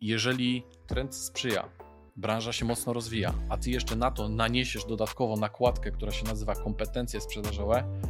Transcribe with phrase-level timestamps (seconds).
[0.00, 1.68] jeżeli trend sprzyja,
[2.16, 6.54] branża się mocno rozwija, a ty jeszcze na to naniesiesz dodatkowo nakładkę, która się nazywa
[6.54, 8.00] kompetencje sprzedażowe,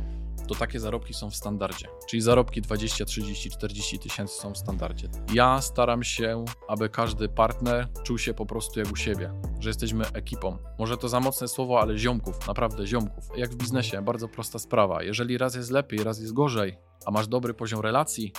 [0.48, 1.88] to takie zarobki są w standardzie.
[2.08, 5.08] Czyli zarobki 20, 30, 40 tysięcy są w standardzie.
[5.32, 10.06] Ja staram się, aby każdy partner czuł się po prostu jak u siebie, że jesteśmy
[10.12, 10.58] ekipą.
[10.78, 13.24] Może to za mocne słowo, ale ziomków, naprawdę ziomków.
[13.36, 15.02] Jak w biznesie, bardzo prosta sprawa.
[15.02, 18.32] Jeżeli raz jest lepiej, raz jest gorzej, a masz dobry poziom relacji,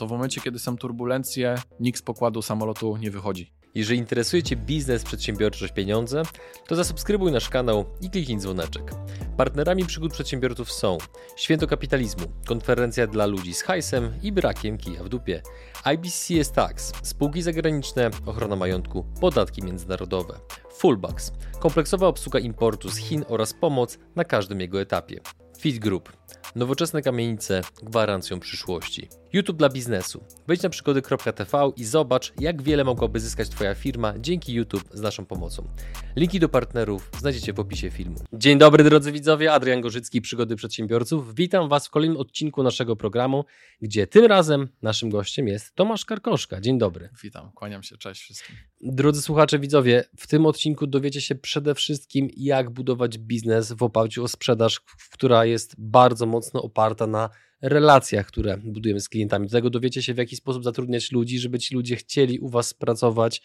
[0.00, 3.52] to w momencie, kiedy są turbulencje, nikt z pokładu samolotu nie wychodzi.
[3.74, 6.22] Jeżeli interesuje Cię biznes, przedsiębiorczość, pieniądze,
[6.66, 8.94] to zasubskrybuj nasz kanał i kliknij dzwoneczek.
[9.36, 10.98] Partnerami przygód przedsiębiorców są
[11.36, 15.42] Święto Kapitalizmu, konferencja dla ludzi z hajsem i brakiem kija w dupie,
[15.94, 20.34] IBCS Tax, spółki zagraniczne, ochrona majątku, podatki międzynarodowe,
[20.72, 25.20] Fullbacks, kompleksowa obsługa importu z Chin oraz pomoc na każdym jego etapie,
[25.58, 26.12] Fit Group,
[26.56, 29.08] Nowoczesne kamienice gwarancją przyszłości.
[29.32, 30.24] YouTube dla biznesu.
[30.46, 35.26] Wejdź na przygody.tv i zobacz, jak wiele mogłaby zyskać Twoja firma dzięki YouTube z naszą
[35.26, 35.68] pomocą.
[36.16, 38.16] Linki do partnerów znajdziecie w opisie filmu.
[38.32, 41.34] Dzień dobry drodzy widzowie, Adrian Gorzycki, Przygody Przedsiębiorców.
[41.34, 43.44] Witam Was w kolejnym odcinku naszego programu,
[43.82, 46.60] gdzie tym razem naszym gościem jest Tomasz Karkoszka.
[46.60, 47.08] Dzień dobry.
[47.22, 48.56] Witam, kłaniam się, cześć wszystkim.
[48.80, 54.24] Drodzy słuchacze, widzowie, w tym odcinku dowiecie się przede wszystkim, jak budować biznes w oparciu
[54.24, 57.30] o sprzedaż, która jest bardzo mocno oparta na
[57.62, 59.46] relacjach, które budujemy z klientami.
[59.46, 62.74] Do tego dowiecie się, w jaki sposób zatrudniać ludzi, żeby ci ludzie chcieli u Was
[62.74, 63.42] pracować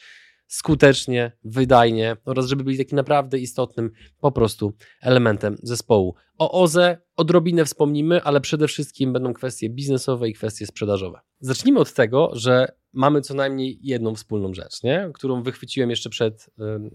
[0.47, 6.15] skutecznie, wydajnie oraz żeby byli takim naprawdę istotnym po prostu elementem zespołu.
[6.37, 11.19] O OZE odrobinę wspomnimy, ale przede wszystkim będą kwestie biznesowe i kwestie sprzedażowe.
[11.39, 15.11] Zacznijmy od tego, że mamy co najmniej jedną wspólną rzecz, nie?
[15.13, 16.49] którą wychwyciłem jeszcze przed,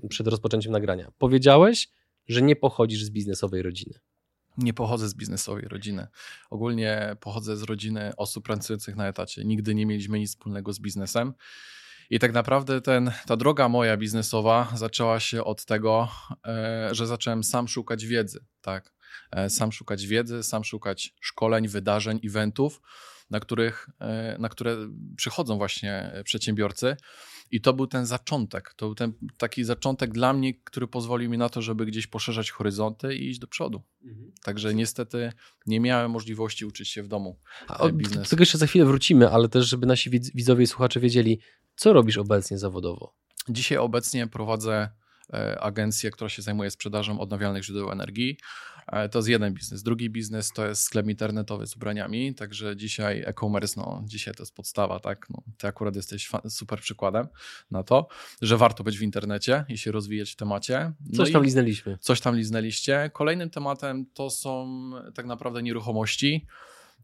[0.08, 1.12] przed rozpoczęciem nagrania.
[1.18, 1.88] Powiedziałeś,
[2.28, 3.94] że nie pochodzisz z biznesowej rodziny.
[4.62, 6.06] Nie pochodzę z biznesowej rodziny.
[6.50, 9.44] Ogólnie pochodzę z rodziny osób pracujących na etacie.
[9.44, 11.34] Nigdy nie mieliśmy nic wspólnego z biznesem.
[12.10, 16.08] I tak naprawdę ten, ta droga moja biznesowa zaczęła się od tego,
[16.46, 18.44] e, że zacząłem sam szukać wiedzy.
[18.60, 18.92] Tak?
[19.30, 22.80] E, sam szukać wiedzy, sam szukać szkoleń, wydarzeń, eventów,
[23.30, 24.76] na, których, e, na które
[25.16, 26.96] przychodzą właśnie przedsiębiorcy.
[27.50, 31.38] I to był ten zaczątek, to był ten taki zaczątek dla mnie, który pozwolił mi
[31.38, 33.82] na to, żeby gdzieś poszerzać horyzonty i iść do przodu.
[34.04, 34.32] Mhm.
[34.42, 35.32] Także niestety
[35.66, 37.38] nie miałem możliwości uczyć się w domu
[37.68, 38.22] A, biznesu.
[38.22, 41.40] Do tego jeszcze za chwilę wrócimy, ale też, żeby nasi widzowie i słuchacze wiedzieli,
[41.76, 43.14] co robisz obecnie zawodowo.
[43.48, 44.99] Dzisiaj obecnie prowadzę e,
[45.60, 48.38] agencję, która się zajmuje sprzedażą odnawialnych źródeł energii.
[48.86, 49.82] E, to jest jeden biznes.
[49.82, 54.54] Drugi biznes to jest sklep internetowy z ubraniami, także dzisiaj e-commerce, no dzisiaj to jest
[54.54, 55.26] podstawa, tak?
[55.30, 57.28] No, ty akurat jesteś super przykładem
[57.70, 58.08] na to,
[58.42, 60.92] że warto być w internecie i się rozwijać w temacie.
[61.10, 61.98] No coś tam liznęliśmy.
[62.00, 63.10] Coś tam liznęliście.
[63.12, 66.46] Kolejnym tematem to są tak naprawdę nieruchomości.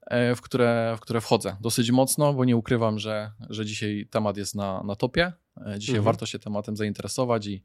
[0.07, 4.37] E, w które, w które wchodzę dosyć mocno, bo nie ukrywam, że, że dzisiaj temat
[4.37, 5.33] jest na, na topie.
[5.67, 6.05] E, dzisiaj mhm.
[6.05, 7.63] warto się tematem zainteresować i,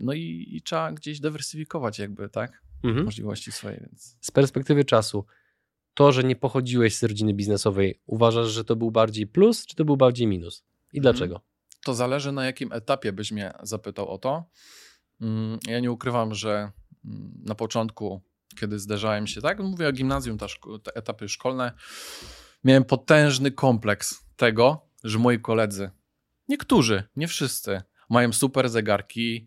[0.00, 2.62] no i, i, trzeba gdzieś dywersyfikować jakby, tak?
[2.84, 3.04] mhm.
[3.04, 3.80] możliwości swojej.
[3.80, 4.16] Więc.
[4.20, 5.24] Z perspektywy czasu,
[5.94, 9.84] to, że nie pochodziłeś z rodziny biznesowej, uważasz, że to był bardziej plus, czy to
[9.84, 10.64] był bardziej minus?
[10.92, 11.02] I mhm.
[11.02, 11.40] dlaczego?
[11.84, 14.44] To zależy na jakim etapie byś mnie zapytał o to.
[15.20, 16.50] Mm, ja nie ukrywam, że
[17.04, 18.22] mm, na początku,
[18.60, 20.38] kiedy zderzałem się, tak, mówię o gimnazjum,
[20.82, 21.72] te etapy szkolne,
[22.64, 25.90] miałem potężny kompleks tego, że moi koledzy,
[26.48, 29.46] niektórzy, nie wszyscy, mają super zegarki,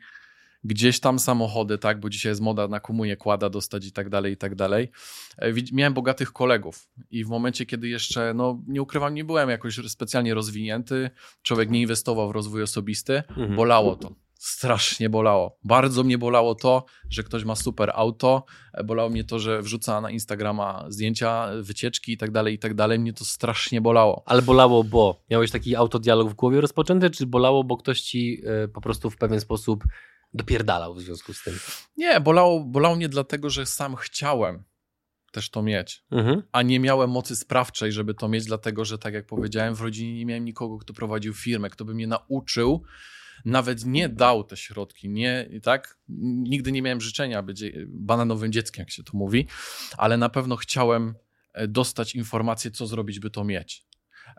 [0.64, 4.34] gdzieś tam samochody, tak, bo dzisiaj jest moda na komunie kłada dostać i tak dalej,
[4.34, 4.92] i tak dalej.
[5.38, 9.76] E, miałem bogatych kolegów i w momencie, kiedy jeszcze, no nie ukrywam, nie byłem jakoś
[9.88, 11.10] specjalnie rozwinięty,
[11.42, 13.56] człowiek nie inwestował w rozwój osobisty, mhm.
[13.56, 14.23] bolało to.
[14.44, 15.60] Strasznie bolało.
[15.64, 18.46] Bardzo mnie bolało to, że ktoś ma super auto.
[18.86, 23.00] Bolało mnie to, że wrzuca na Instagrama zdjęcia, wycieczki i tak dalej, i tak dalej.
[23.00, 24.24] Mnie to strasznie bolało.
[24.26, 28.68] Ale bolało, bo miałeś taki autodialog w głowie rozpoczęty, czy bolało, bo ktoś ci e,
[28.68, 29.84] po prostu w pewien sposób
[30.34, 31.60] dopierdalał w związku z tym?
[31.98, 34.64] Nie, bolało, bolało mnie dlatego, że sam chciałem
[35.32, 36.44] też to mieć, mhm.
[36.52, 40.14] a nie miałem mocy sprawczej, żeby to mieć, dlatego że tak jak powiedziałem, w rodzinie
[40.18, 42.84] nie miałem nikogo, kto prowadził firmę, kto by mnie nauczył,
[43.46, 45.98] nawet nie dał te środki, nie, tak?
[46.44, 49.48] Nigdy nie miałem życzenia być bananowym dzieckiem, jak się to mówi,
[49.98, 51.16] ale na pewno chciałem
[51.54, 53.86] e, dostać informację, co zrobić, by to mieć.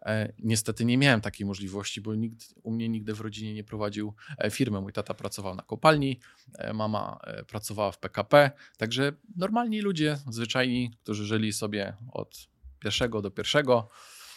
[0.03, 4.15] E, niestety nie miałem takiej możliwości, bo nikt u mnie nigdy w rodzinie nie prowadził
[4.39, 4.81] e, firmy.
[4.81, 6.21] Mój tata pracował na kopalni,
[6.59, 7.19] e, mama
[7.49, 12.49] pracowała w PKP, także normalni ludzie, zwyczajni, którzy żyli sobie od
[12.79, 13.89] pierwszego do pierwszego.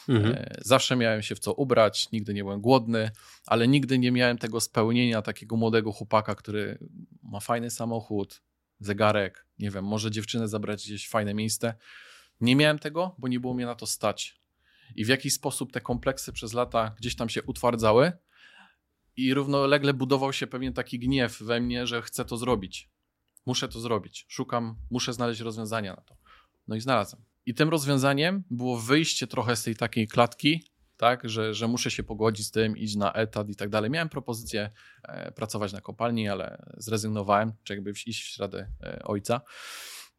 [0.09, 0.45] Mhm.
[0.61, 3.11] Zawsze miałem się w co ubrać, nigdy nie byłem głodny,
[3.45, 6.77] ale nigdy nie miałem tego spełnienia takiego młodego chłopaka, który
[7.23, 8.41] ma fajny samochód,
[8.79, 11.73] zegarek, nie wiem, może dziewczynę zabrać gdzieś w fajne miejsce.
[12.41, 14.41] Nie miałem tego, bo nie było mnie na to stać.
[14.95, 18.11] I w jakiś sposób te kompleksy przez lata gdzieś tam się utwardzały
[19.17, 22.89] i równolegle budował się pewnie taki gniew we mnie, że chcę to zrobić.
[23.45, 24.25] Muszę to zrobić.
[24.29, 26.17] Szukam, muszę znaleźć rozwiązania na to.
[26.67, 27.26] No i znalazłem.
[27.47, 30.63] I tym rozwiązaniem było wyjście trochę z tej takiej klatki,
[30.97, 33.91] tak, że, że muszę się pogodzić z tym, iść na etat i tak dalej.
[33.91, 34.69] Miałem propozycję
[35.03, 39.41] e, pracować na kopalni, ale zrezygnowałem, czy jakby iść w ślady e, ojca.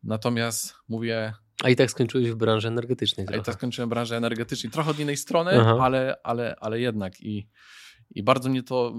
[0.03, 1.33] Natomiast mówię.
[1.65, 3.27] A i tak skończyłeś w branży energetycznej.
[3.33, 4.73] A i tak skończyłem w branży energetycznej.
[4.73, 7.21] Trochę od innej strony, ale, ale, ale jednak.
[7.21, 7.49] I,
[8.11, 8.95] i bardzo mnie to,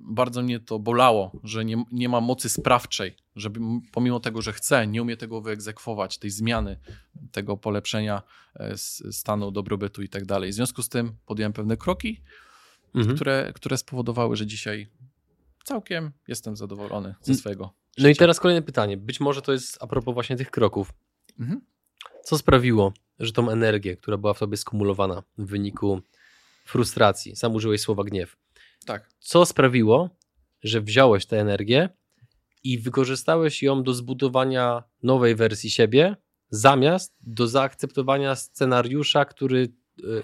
[0.00, 3.60] bardzo mnie to bolało, że nie, nie ma mocy sprawczej, żeby
[3.92, 6.76] pomimo tego, że chcę, nie umie tego wyegzekwować, tej zmiany,
[7.32, 8.22] tego polepszenia
[8.54, 8.76] e,
[9.12, 10.50] stanu dobrobytu i tak dalej.
[10.50, 12.22] W związku z tym podjąłem pewne kroki,
[12.94, 13.16] mhm.
[13.16, 14.88] które, które spowodowały, że dzisiaj
[15.64, 17.64] całkiem jestem zadowolony ze swojego.
[17.64, 18.10] No życia.
[18.10, 18.96] i teraz kolejne pytanie.
[18.96, 20.92] Być może to jest a propos właśnie tych kroków.
[21.40, 21.60] Mhm.
[22.24, 26.00] Co sprawiło, że tą energię, która była w tobie skumulowana w wyniku
[26.66, 28.36] frustracji, sam użyłeś słowa gniew,
[28.84, 29.08] tak.
[29.18, 30.10] Co sprawiło,
[30.62, 31.88] że wziąłeś tę energię
[32.64, 36.16] i wykorzystałeś ją do zbudowania nowej wersji siebie,
[36.50, 39.68] zamiast do zaakceptowania scenariusza, który
[40.04, 40.22] y,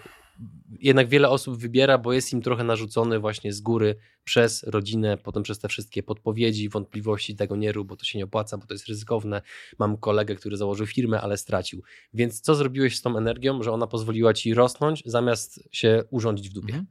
[0.81, 5.43] jednak wiele osób wybiera, bo jest im trochę narzucony właśnie z góry przez rodzinę, potem
[5.43, 8.75] przez te wszystkie podpowiedzi, wątpliwości, tego nie rób, bo to się nie opłaca, bo to
[8.75, 9.43] jest ryzykowne.
[9.79, 11.83] Mam kolegę, który założył firmę, ale stracił.
[12.15, 16.53] Więc co zrobiłeś z tą energią, że ona pozwoliła ci rosnąć, zamiast się urządzić w
[16.53, 16.75] dupie?
[16.75, 16.87] Mhm.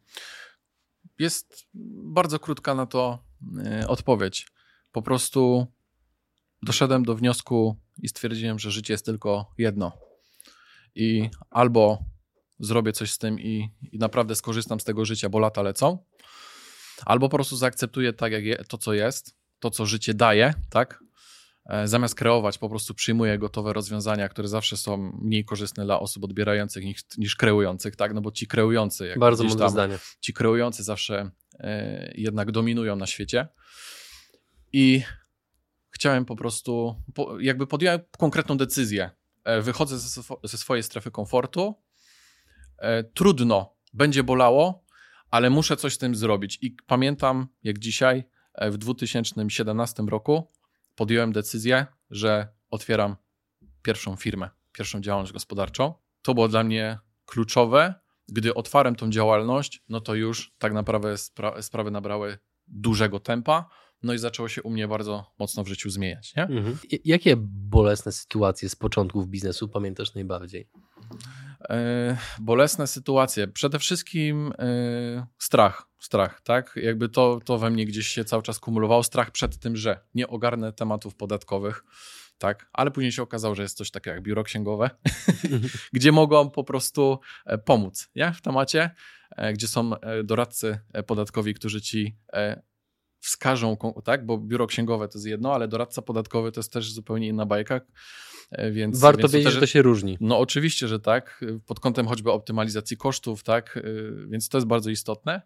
[1.19, 1.67] Jest
[2.03, 3.23] bardzo krótka na to
[3.65, 4.47] e, odpowiedź.
[4.91, 5.67] Po prostu
[6.63, 9.91] doszedłem do wniosku i stwierdziłem, że życie jest tylko jedno.
[10.95, 12.03] I albo
[12.59, 16.05] zrobię coś z tym i, i naprawdę skorzystam z tego życia, bo lata lecą,
[17.05, 21.03] albo po prostu zaakceptuję tak, jak je, to, co jest, to, co życie daje, tak?
[21.69, 26.23] E, zamiast kreować, po prostu przyjmuję gotowe rozwiązania, które zawsze są mniej korzystne dla osób
[26.23, 28.13] odbierających niż, niż kreujących, tak?
[28.13, 29.97] No bo ci kreujący, jak Bardzo mądre tam, zdanie.
[30.19, 33.47] Ci kreujący zawsze e, jednak dominują na świecie.
[34.73, 35.01] I
[35.89, 39.09] chciałem po prostu, po, jakby podjąłem konkretną decyzję.
[39.43, 41.75] E, wychodzę ze, ze swojej strefy komfortu.
[43.13, 44.85] Trudno, będzie bolało,
[45.31, 46.59] ale muszę coś z tym zrobić.
[46.61, 48.23] I pamiętam, jak dzisiaj,
[48.61, 50.47] w 2017 roku,
[50.99, 53.15] podjąłem decyzję, że otwieram
[53.81, 55.93] pierwszą firmę, pierwszą działalność gospodarczą.
[56.21, 57.93] To było dla mnie kluczowe.
[58.27, 62.37] Gdy otwarłem tą działalność, no to już tak naprawdę spra sprawy nabrały
[62.67, 63.69] dużego tempa.
[64.03, 66.35] No i zaczęło się u mnie bardzo mocno w życiu zmieniać.
[66.35, 66.43] Nie?
[66.43, 66.77] Mhm.
[67.05, 67.35] Jakie
[67.77, 70.69] bolesne sytuacje z początków biznesu pamiętasz najbardziej?
[71.69, 73.47] E, bolesne sytuacje.
[73.47, 76.79] Przede wszystkim e, strach, strach, tak?
[76.83, 79.03] Jakby to, to we mnie gdzieś się cały czas kumulowało.
[79.03, 81.83] Strach przed tym, że nie ogarnę tematów podatkowych,
[82.37, 82.69] tak?
[82.73, 84.89] Ale później się okazało, że jest coś takiego jak biuro księgowe,
[85.93, 88.33] gdzie mogą po prostu e, pomóc, nie?
[88.33, 88.91] W temacie,
[89.53, 89.91] gdzie są
[90.23, 92.17] doradcy podatkowi, którzy ci
[93.19, 94.25] wskażą, tak?
[94.25, 97.81] Bo biuro księgowe to jest jedno, ale doradca podatkowy to jest też zupełnie inna bajka
[98.51, 100.17] E, więc, Warto więc wiedzieć, też, że to się różni.
[100.21, 103.81] No oczywiście, że tak, pod kątem choćby optymalizacji kosztów, tak, e,
[104.27, 105.41] więc to jest bardzo istotne.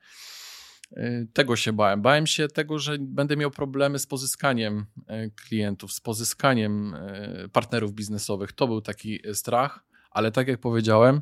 [0.91, 2.01] E, tego się bałem.
[2.01, 4.85] Bałem się tego, że będę miał problemy z pozyskaniem
[5.47, 6.95] klientów, z pozyskaniem
[7.51, 8.51] partnerów biznesowych.
[8.51, 11.21] To był taki strach, ale tak jak powiedziałem,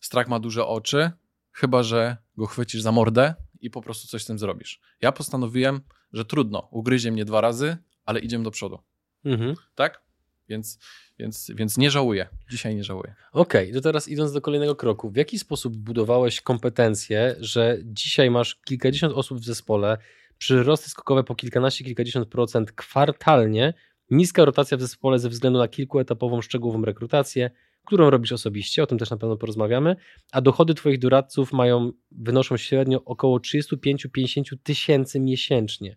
[0.00, 1.10] strach ma duże oczy,
[1.52, 4.80] chyba że go chwycisz za mordę i po prostu coś z tym zrobisz.
[5.00, 5.80] Ja postanowiłem,
[6.12, 8.78] że trudno, ugryzie mnie dwa razy, ale idziemy do przodu.
[9.24, 9.54] Mhm.
[9.74, 10.06] Tak?
[10.48, 10.78] Więc,
[11.18, 12.28] więc, więc nie żałuję.
[12.50, 13.14] Dzisiaj nie żałuję.
[13.32, 15.10] Okej, okay, to teraz idąc do kolejnego kroku.
[15.10, 19.98] W jaki sposób budowałeś kompetencje, że dzisiaj masz kilkadziesiąt osób w zespole,
[20.38, 23.74] przyrosty skokowe po kilkanaście, kilkadziesiąt procent kwartalnie,
[24.10, 27.50] niska rotacja w zespole ze względu na kilkuetapową, szczegółową rekrutację,
[27.86, 29.96] którą robisz osobiście, o tym też na pewno porozmawiamy,
[30.32, 35.96] a dochody Twoich doradców mają, wynoszą średnio około 35-50 tysięcy miesięcznie.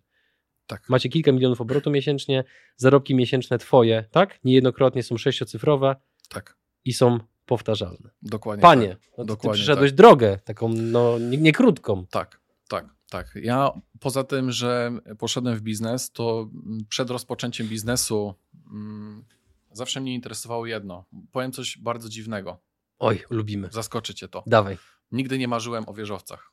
[0.66, 0.88] Tak.
[0.88, 2.44] Macie kilka milionów obrotu miesięcznie,
[2.76, 4.38] zarobki miesięczne twoje, tak?
[4.44, 5.96] Niejednokrotnie są sześciocyfrowe.
[6.28, 6.56] Tak.
[6.84, 8.10] I są powtarzalne.
[8.22, 8.62] Dokładnie.
[8.62, 8.98] Panie, tak.
[9.18, 9.96] no Dokładnie ty przeszedłeś tak.
[9.96, 12.06] drogę, taką no nie, nie krótką.
[12.10, 13.32] Tak, tak, tak.
[13.42, 13.70] Ja
[14.00, 16.50] poza tym, że poszedłem w biznes, to
[16.88, 18.34] przed rozpoczęciem biznesu
[18.72, 19.24] mm,
[19.72, 21.04] zawsze mnie interesowało jedno.
[21.32, 22.62] Powiem coś bardzo dziwnego.
[22.98, 23.68] Oj, lubimy.
[23.72, 24.42] Zaskoczy cię to.
[24.46, 24.78] Dawaj.
[25.12, 26.52] Nigdy nie marzyłem o wieżowcach.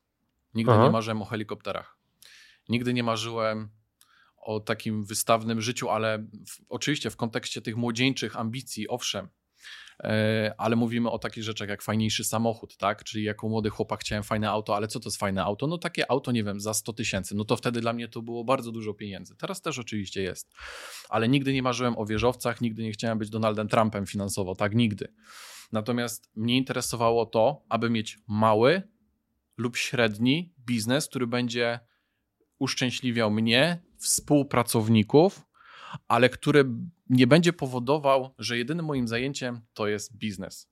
[0.53, 0.83] Nigdy Aha.
[0.83, 1.97] nie marzyłem o helikopterach.
[2.69, 3.69] Nigdy nie marzyłem
[4.37, 9.29] o takim wystawnym życiu, ale w, oczywiście w kontekście tych młodzieńczych ambicji, owszem,
[10.57, 13.03] ale mówimy o takich rzeczach jak fajniejszy samochód, tak?
[13.03, 15.67] Czyli jako młody chłopak chciałem fajne auto, ale co to jest fajne auto?
[15.67, 17.35] No takie auto, nie wiem, za 100 tysięcy.
[17.35, 19.35] No to wtedy dla mnie to było bardzo dużo pieniędzy.
[19.35, 20.53] Teraz też oczywiście jest.
[21.09, 24.75] Ale nigdy nie marzyłem o wieżowcach, nigdy nie chciałem być Donaldem Trumpem finansowo, tak?
[24.75, 25.13] Nigdy.
[25.71, 28.81] Natomiast mnie interesowało to, aby mieć mały
[29.57, 31.79] lub średni biznes, który będzie
[32.59, 35.45] uszczęśliwiał mnie, współpracowników,
[36.07, 36.65] ale który
[37.09, 40.69] nie będzie powodował, że jedynym moim zajęciem to jest biznes.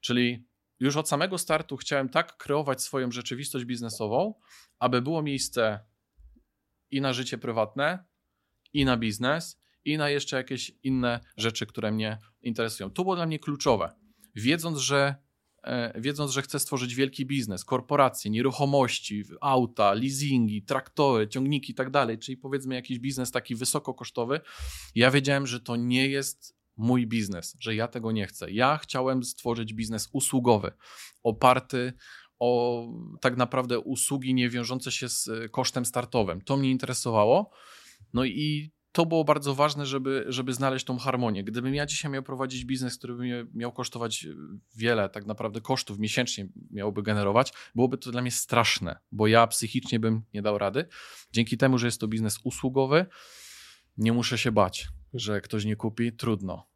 [0.00, 0.46] Czyli
[0.80, 4.34] już od samego startu chciałem tak kreować swoją rzeczywistość biznesową,
[4.78, 5.80] aby było miejsce
[6.90, 8.04] i na życie prywatne,
[8.72, 12.90] i na biznes, i na jeszcze jakieś inne rzeczy, które mnie interesują.
[12.90, 13.92] To było dla mnie kluczowe.
[14.34, 15.14] Wiedząc, że,
[15.94, 22.18] wiedząc, że chcę stworzyć wielki biznes, korporacje, nieruchomości, auta, leasingi, traktory, ciągniki i tak dalej,
[22.18, 24.40] czyli powiedzmy jakiś biznes taki wysokokosztowy,
[24.94, 28.50] ja wiedziałem, że to nie jest mój biznes, że ja tego nie chcę.
[28.50, 30.72] Ja chciałem stworzyć biznes usługowy,
[31.22, 31.92] oparty
[32.38, 32.86] o
[33.20, 36.40] tak naprawdę usługi nie wiążące się z e, kosztem startowym.
[36.40, 37.50] To mnie interesowało.
[38.12, 41.44] No i to było bardzo ważne, żeby, żeby znaleźć tą harmonię.
[41.44, 44.26] Gdybym ja dzisiaj miał prowadzić biznes, który by miał kosztować
[44.76, 50.00] wiele tak naprawdę kosztów miesięcznie miałby generować, byłoby to dla mnie straszne, bo ja psychicznie
[50.00, 50.88] bym nie dał rady.
[51.32, 53.06] Dzięki temu, że jest to biznes usługowy,
[53.96, 56.66] nie muszę się bać, że ktoś nie kupi, trudno.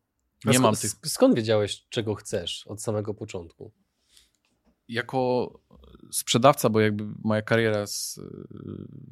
[0.44, 0.90] Nie skąd, mam tych...
[1.04, 3.72] skąd wiedziałeś, czego chcesz od samego początku?
[4.88, 5.52] Jako
[6.10, 8.20] sprzedawca, bo jakby moja kariera jest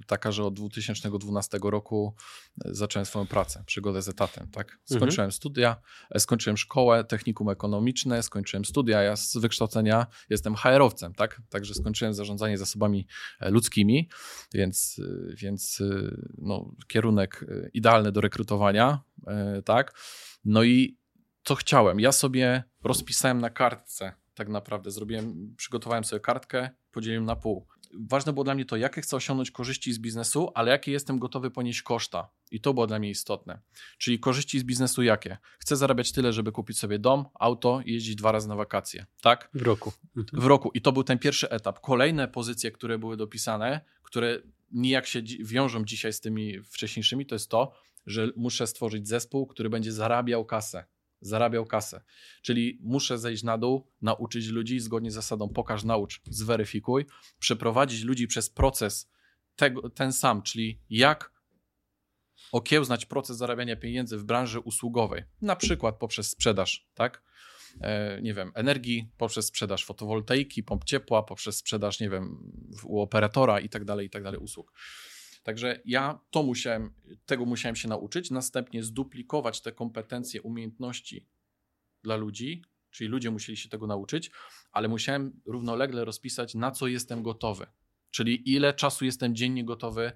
[0.06, 2.14] taka, że od 2012 roku
[2.56, 4.50] zacząłem swoją pracę, przygodę z etatem.
[4.50, 4.78] Tak?
[4.84, 5.32] Skończyłem mhm.
[5.32, 5.76] studia,
[6.18, 9.02] skończyłem szkołę, technikum ekonomiczne, skończyłem studia.
[9.02, 11.42] Ja z wykształcenia jestem HR-owcem, tak?
[11.48, 13.06] także skończyłem zarządzanie zasobami
[13.40, 14.08] ludzkimi,
[14.54, 15.00] więc,
[15.36, 15.82] więc
[16.38, 19.00] no, kierunek idealny do rekrutowania.
[19.64, 19.94] Tak?
[20.44, 20.98] No i
[21.44, 22.00] co chciałem?
[22.00, 24.90] Ja sobie rozpisałem na kartce tak naprawdę.
[24.90, 27.66] Zrobiłem, przygotowałem sobie kartkę, podzieliłem na pół.
[27.94, 31.50] Ważne było dla mnie to, jakie chcę osiągnąć korzyści z biznesu, ale jakie jestem gotowy
[31.50, 32.30] ponieść koszta.
[32.50, 33.60] I to było dla mnie istotne.
[33.98, 35.38] Czyli korzyści z biznesu jakie?
[35.58, 39.06] Chcę zarabiać tyle, żeby kupić sobie dom, auto i jeździć dwa razy na wakacje.
[39.20, 39.50] Tak?
[39.54, 39.92] W roku.
[40.32, 40.70] W roku.
[40.74, 41.80] I to był ten pierwszy etap.
[41.80, 44.38] Kolejne pozycje, które były dopisane, które
[44.72, 47.72] nijak się wiążą dzisiaj z tymi wcześniejszymi, to jest to,
[48.06, 50.84] że muszę stworzyć zespół, który będzie zarabiał kasę
[51.26, 52.00] zarabiał kasę.
[52.42, 57.06] Czyli muszę zejść na dół, nauczyć ludzi zgodnie z zasadą pokaż, naucz, zweryfikuj,
[57.38, 59.10] przeprowadzić ludzi przez proces
[59.56, 61.36] tego, ten sam, czyli jak
[62.52, 67.22] okiełznać proces zarabiania pieniędzy w branży usługowej, na przykład poprzez sprzedaż, tak?
[67.80, 72.52] E, nie wiem, energii, poprzez sprzedaż fotowoltaiki, pomp ciepła, poprzez sprzedaż, nie wiem,
[72.84, 74.72] u operatora i tak dalej, i tak dalej usług.
[75.46, 76.94] Także ja to musiałem,
[77.26, 81.28] tego musiałem się nauczyć, następnie zduplikować te kompetencje, umiejętności
[82.02, 84.30] dla ludzi, czyli ludzie musieli się tego nauczyć,
[84.72, 87.66] ale musiałem równolegle rozpisać, na co jestem gotowy,
[88.10, 90.12] czyli ile czasu jestem dziennie gotowy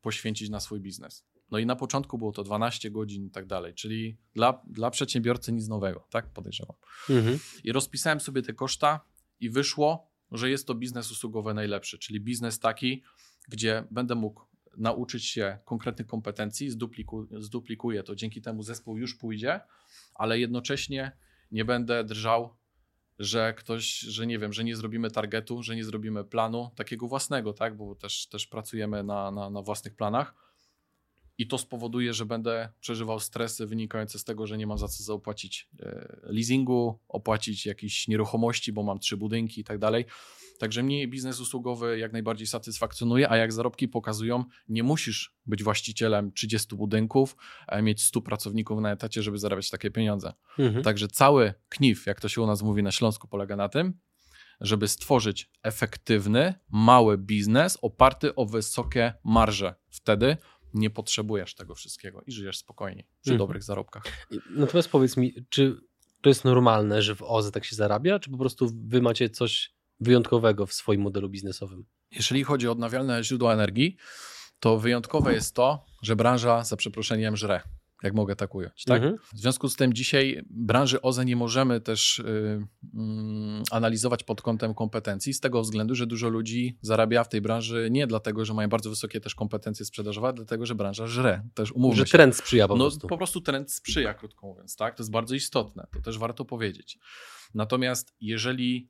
[0.00, 1.26] poświęcić na swój biznes.
[1.50, 5.52] No i na początku było to 12 godzin i tak dalej, czyli dla, dla przedsiębiorcy
[5.52, 6.76] nic nowego, tak podejrzewam.
[7.10, 7.38] Mhm.
[7.64, 9.00] I rozpisałem sobie te koszta
[9.40, 13.02] i wyszło, że jest to biznes usługowy najlepszy, czyli biznes taki,
[13.48, 14.40] gdzie będę mógł
[14.76, 19.60] nauczyć się konkretnych kompetencji, zdupliku, zduplikuję to, dzięki temu zespół już pójdzie,
[20.14, 21.12] ale jednocześnie
[21.50, 22.56] nie będę drżał,
[23.18, 27.52] że ktoś, że nie wiem, że nie zrobimy targetu, że nie zrobimy planu takiego własnego,
[27.52, 30.34] tak, bo też, też pracujemy na, na, na własnych planach
[31.38, 35.02] i to spowoduje, że będę przeżywał stresy wynikające z tego, że nie mam za co
[35.02, 40.04] zapłacić e, leasingu, opłacić jakieś nieruchomości, bo mam trzy budynki i tak dalej.
[40.58, 46.32] Także mnie biznes usługowy jak najbardziej satysfakcjonuje, a jak zarobki pokazują, nie musisz być właścicielem
[46.32, 47.36] 30 budynków,
[47.82, 50.32] mieć 100 pracowników na etacie, żeby zarabiać takie pieniądze.
[50.58, 50.84] Mhm.
[50.84, 53.98] Także cały knif, jak to się u nas mówi na Śląsku, polega na tym,
[54.60, 59.74] żeby stworzyć efektywny, mały biznes oparty o wysokie marże.
[59.90, 60.36] Wtedy
[60.74, 63.38] nie potrzebujesz tego wszystkiego i żyjesz spokojnie przy mhm.
[63.38, 64.02] dobrych zarobkach.
[64.50, 65.76] Natomiast powiedz mi, czy
[66.20, 69.74] to jest normalne, że w OZE tak się zarabia, czy po prostu wy macie coś
[70.00, 71.84] wyjątkowego w swoim modelu biznesowym?
[72.10, 73.96] Jeżeli chodzi o odnawialne źródła energii,
[74.60, 77.62] to wyjątkowe jest to, że branża za przeproszeniem żre
[78.04, 78.84] jak mogę tak ująć.
[78.84, 79.02] Tak?
[79.02, 79.18] Mhm.
[79.34, 82.96] W związku z tym dzisiaj branży OZE nie możemy też y, y,
[83.70, 88.06] analizować pod kątem kompetencji, z tego względu, że dużo ludzi zarabia w tej branży nie
[88.06, 91.42] dlatego, że mają bardzo wysokie też kompetencje sprzedażowe, dlatego, że branża żre.
[91.54, 92.12] Też umówmy że się.
[92.12, 93.08] trend sprzyja po no, prostu.
[93.08, 94.76] Po prostu trend sprzyja, krótko mówiąc.
[94.76, 94.96] Tak?
[94.96, 96.98] To jest bardzo istotne, to też warto powiedzieć.
[97.54, 98.88] Natomiast jeżeli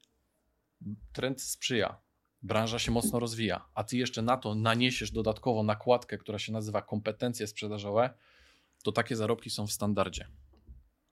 [1.13, 2.01] trend sprzyja,
[2.43, 6.83] branża się mocno rozwija, a ty jeszcze na to naniesiesz dodatkowo nakładkę, która się nazywa
[6.83, 8.11] kompetencje sprzedażowe,
[8.85, 10.29] to takie zarobki są w standardzie.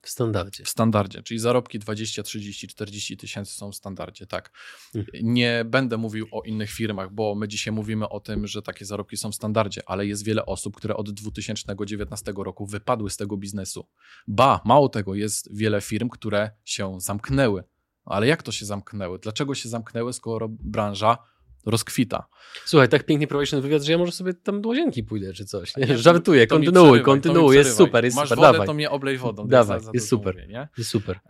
[0.02, 0.64] W standardzie.
[0.64, 4.50] W standardzie, czyli zarobki 20, 30, 40 tysięcy są w standardzie, tak.
[4.94, 5.34] Mhm.
[5.34, 9.16] Nie będę mówił o innych firmach, bo my dzisiaj mówimy o tym, że takie zarobki
[9.16, 13.86] są w standardzie, ale jest wiele osób, które od 2019 roku wypadły z tego biznesu.
[14.28, 17.64] Ba, mało tego, jest wiele firm, które się zamknęły.
[18.04, 19.18] Ale jak to się zamknęły?
[19.18, 21.18] Dlaczego się zamknęły, skoro branża
[21.66, 22.26] rozkwita.
[22.64, 25.44] Słuchaj, tak pięknie prowadzisz ten wywiad, że ja może sobie tam do łazienki pójdę czy
[25.44, 25.76] coś.
[25.76, 25.98] Nie?
[25.98, 28.38] Żartuję, kontynuuj, kontynuuj, jest super, jest Masz super.
[28.38, 28.66] wodę, Dawaj.
[28.66, 29.48] to mnie oblej wodą.
[29.48, 31.20] Dawaj, za, za jest super, mówię, jest super.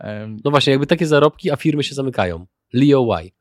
[0.43, 2.45] No właśnie, jakby takie zarobki, a firmy się zamykają.
[2.73, 3.31] Leo Y.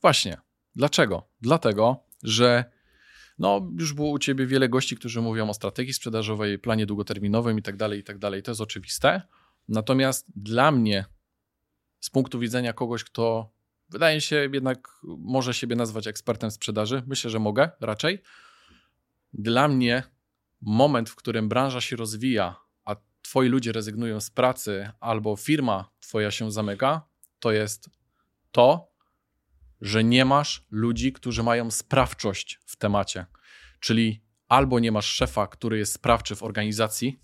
[0.00, 0.36] Właśnie.
[0.74, 1.28] Dlaczego?
[1.40, 2.64] Dlatego, że
[3.38, 7.62] no, już było u ciebie wiele gości, którzy mówią o strategii sprzedażowej, planie długoterminowym i
[7.62, 8.42] tak dalej, i tak dalej.
[8.42, 9.22] To jest oczywiste.
[9.68, 11.04] Natomiast dla mnie,
[12.00, 13.52] z punktu widzenia kogoś, kto
[13.90, 17.02] Wydaje się jednak, może siebie nazwać ekspertem sprzedaży.
[17.06, 18.22] Myślę, że mogę raczej.
[19.32, 20.02] Dla mnie
[20.60, 26.30] moment, w którym branża się rozwija, a twoi ludzie rezygnują z pracy albo firma twoja
[26.30, 27.08] się zamyka,
[27.40, 27.90] to jest
[28.52, 28.92] to,
[29.80, 33.26] że nie masz ludzi, którzy mają sprawczość w temacie.
[33.80, 37.20] Czyli albo nie masz szefa, który jest sprawczy w organizacji,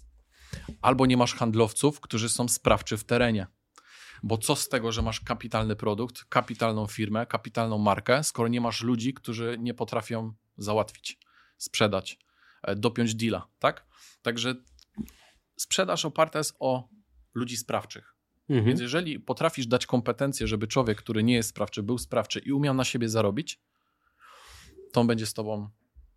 [0.83, 3.47] albo nie masz handlowców, którzy są sprawczy w terenie.
[4.27, 8.83] Bo co z tego, że masz kapitalny produkt, kapitalną firmę, kapitalną markę, skoro nie masz
[8.83, 11.19] ludzi, którzy nie potrafią załatwić,
[11.57, 12.19] sprzedać,
[12.63, 13.87] e, dopiąć deala, tak?
[14.23, 14.55] Także
[15.57, 16.89] sprzedaż oparta jest o
[17.35, 18.15] ludzi sprawczych.
[18.49, 18.67] Mhm.
[18.67, 22.75] Więc jeżeli potrafisz dać kompetencje, żeby człowiek, który nie jest sprawczy, był sprawczy i umiał
[22.75, 23.61] na siebie zarobić,
[24.93, 25.69] to on będzie z tobą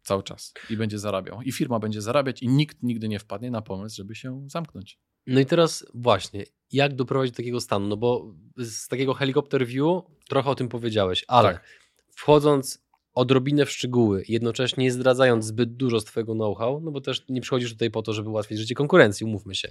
[0.08, 1.42] cały czas i będzie zarabiał.
[1.42, 5.00] I firma będzie zarabiać i nikt nigdy nie wpadnie na pomysł, żeby się zamknąć.
[5.28, 7.88] No i teraz właśnie, jak doprowadzić do takiego stanu?
[7.88, 11.64] No bo z takiego helikopter view trochę o tym powiedziałeś, ale tak.
[12.12, 17.26] wchodząc odrobinę w szczegóły, jednocześnie nie zdradzając zbyt dużo z Twojego know-how, no bo też
[17.30, 19.68] nie przychodzisz tutaj po to, żeby ułatwić życie konkurencji, umówmy się.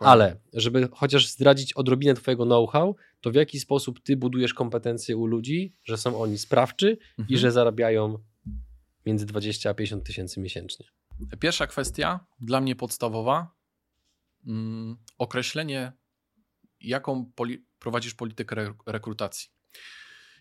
[0.00, 5.16] No, ale żeby chociaż zdradzić odrobinę Twojego know-how, to w jaki sposób Ty budujesz kompetencje
[5.16, 7.28] u ludzi, że są oni sprawczy mhm.
[7.28, 8.18] i że zarabiają
[9.06, 10.86] między 20 a 50 tysięcy miesięcznie?
[11.40, 13.54] Pierwsza kwestia, dla mnie podstawowa,
[14.46, 15.92] mm, określenie,
[16.80, 19.50] jaką poli prowadzisz politykę re rekrutacji.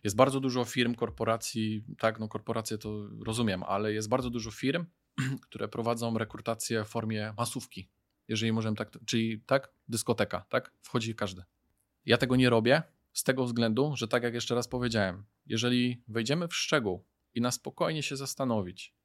[0.04, 4.86] Jest bardzo dużo firm, korporacji, tak, no korporacje to rozumiem, ale jest bardzo dużo firm,
[5.48, 7.90] które prowadzą rekrutację w formie masówki,
[8.28, 11.44] jeżeli możemy tak, czyli tak, dyskoteka, tak, wchodzi każdy.
[12.06, 12.84] Ja tego nie robię
[13.14, 17.52] z tego względu, że tak jak jeszcze raz powiedziałem, jeżeli wejdziemy w szczegół i na
[17.52, 18.96] spokojnie się zastanowić,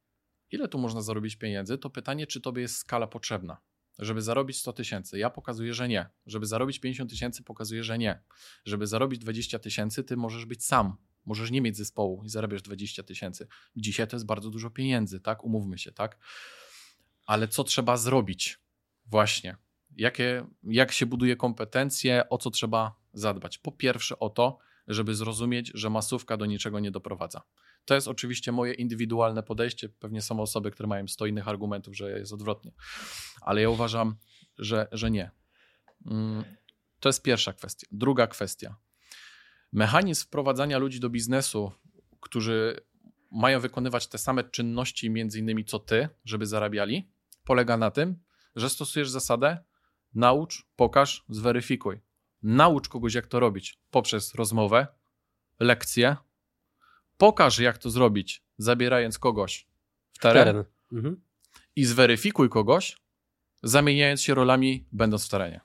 [0.51, 3.57] ile tu można zarobić pieniędzy, to pytanie, czy tobie jest skala potrzebna
[3.99, 5.19] żeby zarobić 100 tysięcy.
[5.19, 6.09] Ja pokazuję, że nie.
[6.25, 8.21] Żeby zarobić 50 tysięcy, pokazuję, że nie.
[8.65, 10.97] Żeby zarobić 20 tysięcy, ty możesz być sam.
[11.25, 13.47] Możesz nie mieć zespołu i zarabiasz 20 tysięcy.
[13.75, 15.43] Dzisiaj to jest bardzo dużo pieniędzy, tak?
[15.43, 16.17] Umówmy się, tak?
[17.25, 18.59] Ale co trzeba zrobić?
[19.05, 19.57] Właśnie.
[19.97, 23.57] Jakie, jak się buduje kompetencje, o co trzeba zadbać?
[23.57, 27.41] Po pierwsze o to, żeby zrozumieć, że masówka do niczego nie doprowadza.
[27.89, 29.89] To jest oczywiście moje indywidualne podejście.
[29.89, 32.71] Pewnie są osoby, które mają 100 innych argumentów, że jest odwrotnie.
[33.41, 34.15] Ale ja uważam,
[34.57, 35.31] że, że nie.
[36.05, 36.43] Mm,
[36.99, 37.87] to jest pierwsza kwestia.
[37.91, 38.75] Druga kwestia.
[39.71, 41.71] Mechanizm wprowadzania ludzi do biznesu,
[42.19, 42.79] którzy
[43.31, 47.11] mają wykonywać te same czynności, między innymi co ty, żeby zarabiali,
[47.43, 48.19] polega na tym,
[48.55, 49.57] że stosujesz zasadę
[50.13, 51.99] naucz, pokaż, zweryfikuj.
[52.43, 54.87] Naucz kogoś, jak to robić poprzez rozmowę,
[55.59, 56.15] lekcję,
[57.19, 59.67] Pokaż, jak to zrobić, zabierając kogoś
[60.11, 60.65] w teren, teren.
[60.91, 61.21] Mhm.
[61.75, 62.97] i zweryfikuj kogoś,
[63.63, 65.61] zamieniając się rolami, będąc w terenie.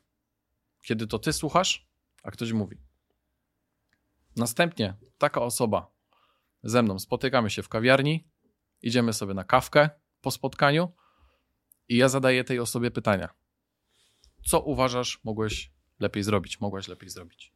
[0.83, 1.89] Kiedy to ty słuchasz,
[2.23, 2.77] a ktoś mówi.
[4.37, 5.91] Następnie taka osoba
[6.63, 8.29] ze mną spotykamy się w kawiarni,
[8.83, 9.91] idziemy sobie na kawkę
[10.21, 10.93] po spotkaniu
[11.89, 13.29] i ja zadaję tej osobie pytania.
[14.47, 17.53] Co uważasz, mogłeś lepiej zrobić, mogłaś lepiej zrobić?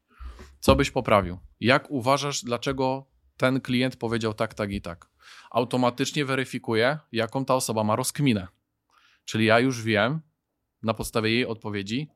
[0.61, 1.39] Co byś poprawił?
[1.61, 3.07] Jak uważasz, dlaczego
[3.39, 5.11] ten klient powiedział tak, tak i tak.
[5.51, 8.49] Automatycznie weryfikuje, jaką ta osoba ma rozkminę.
[9.25, 10.21] Czyli ja już wiem
[10.83, 12.09] na podstawie jej odpowiedzi,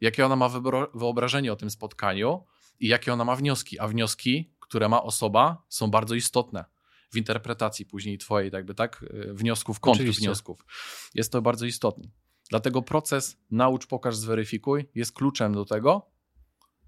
[0.00, 0.48] jakie ona ma
[0.94, 2.44] wyobrażenie o tym spotkaniu
[2.80, 3.78] i jakie ona ma wnioski.
[3.78, 6.64] A wnioski, które ma osoba, są bardzo istotne
[7.12, 9.80] w interpretacji później twojej, jakby tak, y, wniosków,
[10.18, 10.66] wniosków.
[11.14, 12.08] Jest to bardzo istotne.
[12.50, 16.10] Dlatego proces naucz, pokaż, zweryfikuj jest kluczem do tego,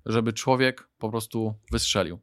[0.07, 2.21] żeby człowiek po prostu wystrzelił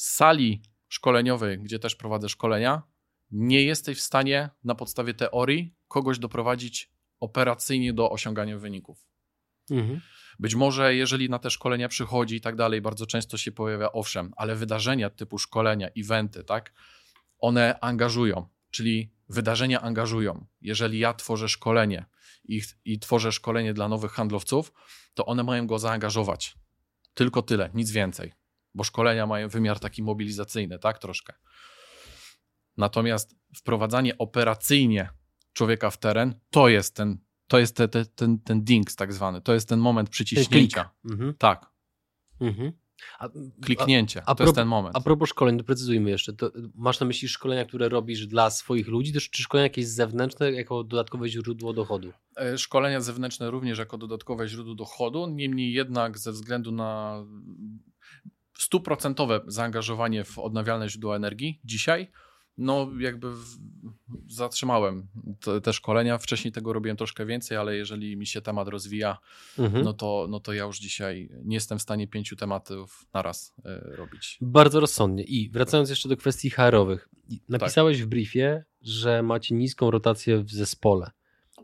[0.00, 2.82] sali szkoleniowej, gdzie też prowadzę szkolenia,
[3.30, 9.06] nie jesteś w stanie na podstawie teorii kogoś doprowadzić operacyjnie do osiągania wyników.
[9.70, 10.00] Mhm.
[10.38, 14.32] Być może, jeżeli na te szkolenia przychodzi i tak dalej, bardzo często się pojawia, owszem,
[14.36, 16.72] ale wydarzenia typu szkolenia, eventy, tak,
[17.38, 20.46] one angażują, czyli wydarzenia angażują.
[20.60, 22.04] Jeżeli ja tworzę szkolenie
[22.44, 24.72] i, i tworzę szkolenie dla nowych handlowców,
[25.14, 26.54] to one mają go zaangażować.
[27.14, 28.39] Tylko tyle, nic więcej.
[28.74, 30.98] Bo szkolenia mają wymiar taki mobilizacyjny, tak?
[30.98, 31.32] Troszkę.
[32.76, 35.10] Natomiast wprowadzanie operacyjnie
[35.52, 39.40] człowieka w teren, to jest ten, to jest te, te, ten, ten dings tak zwany,
[39.40, 40.90] to jest ten moment przyciśnięcia.
[41.04, 41.34] Mhm.
[41.38, 41.70] Tak.
[42.40, 42.72] Mhm.
[43.18, 43.28] A,
[43.62, 44.96] Kliknięcie, a, a to jest ten moment.
[44.96, 46.32] A propos szkoleń, doprecyzujmy jeszcze.
[46.32, 50.84] To masz na myśli szkolenia, które robisz dla swoich ludzi, czy szkolenia jakieś zewnętrzne jako
[50.84, 52.12] dodatkowe źródło dochodu?
[52.36, 57.24] E, szkolenia zewnętrzne również jako dodatkowe źródło dochodu, niemniej jednak ze względu na
[58.60, 62.10] stuprocentowe zaangażowanie w odnawialne źródła energii dzisiaj,
[62.58, 63.44] no jakby w,
[64.28, 65.08] zatrzymałem
[65.40, 66.18] te, te, szkolenia.
[66.18, 69.18] Wcześniej tego robiłem troszkę więcej, ale jeżeli mi się temat rozwija,
[69.58, 69.84] mhm.
[69.84, 73.96] no, to, no to ja już dzisiaj nie jestem w stanie pięciu tematów naraz y,
[73.96, 74.38] robić.
[74.40, 75.24] Bardzo rozsądnie.
[75.24, 77.08] I wracając jeszcze do kwestii HR-owych.
[77.48, 78.06] Napisałeś tak.
[78.06, 81.10] w briefie, że macie niską rotację w zespole.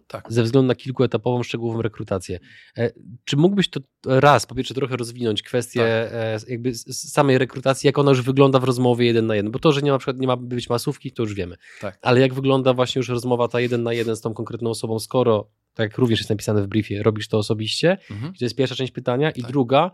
[0.08, 0.32] Tak.
[0.32, 2.38] Ze względu na kilkuetapową, szczegółową rekrutację.
[2.78, 2.90] E,
[3.24, 6.12] czy mógłbyś to raz, po pierwsze, trochę rozwinąć kwestię tak.
[6.12, 9.52] E, jakby samej rekrutacji, jak ona już wygląda w rozmowie jeden na jeden?
[9.52, 11.56] Bo to, że nie ma, przykład, nie ma być masówki, to już wiemy.
[11.80, 11.98] Tak.
[12.02, 15.50] Ale jak wygląda właśnie już rozmowa ta jeden na jeden z tą konkretną osobą, skoro,
[15.74, 17.98] tak jak również jest napisane w briefie, robisz to osobiście?
[18.10, 18.32] Mhm.
[18.32, 19.30] To jest pierwsza część pytania.
[19.30, 19.50] I tak.
[19.50, 19.90] druga,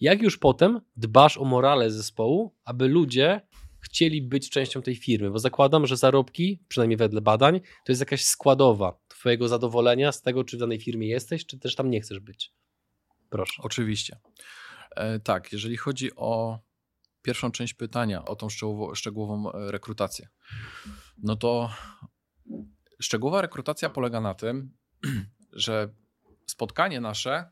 [0.00, 3.40] jak już potem dbasz o morale zespołu, aby ludzie
[3.88, 8.24] chcieli być częścią tej firmy, bo zakładam, że zarobki, przynajmniej wedle badań, to jest jakaś
[8.24, 12.20] składowa Twojego zadowolenia z tego, czy w danej firmie jesteś, czy też tam nie chcesz
[12.20, 12.52] być.
[13.30, 13.62] Proszę.
[13.62, 14.18] Oczywiście.
[14.96, 16.58] E, tak, jeżeli chodzi o
[17.22, 20.28] pierwszą część pytania, o tą szczegółową, szczegółową rekrutację,
[21.22, 21.70] no to
[23.00, 24.76] szczegółowa rekrutacja polega na tym,
[25.52, 25.94] że
[26.46, 27.50] spotkanie nasze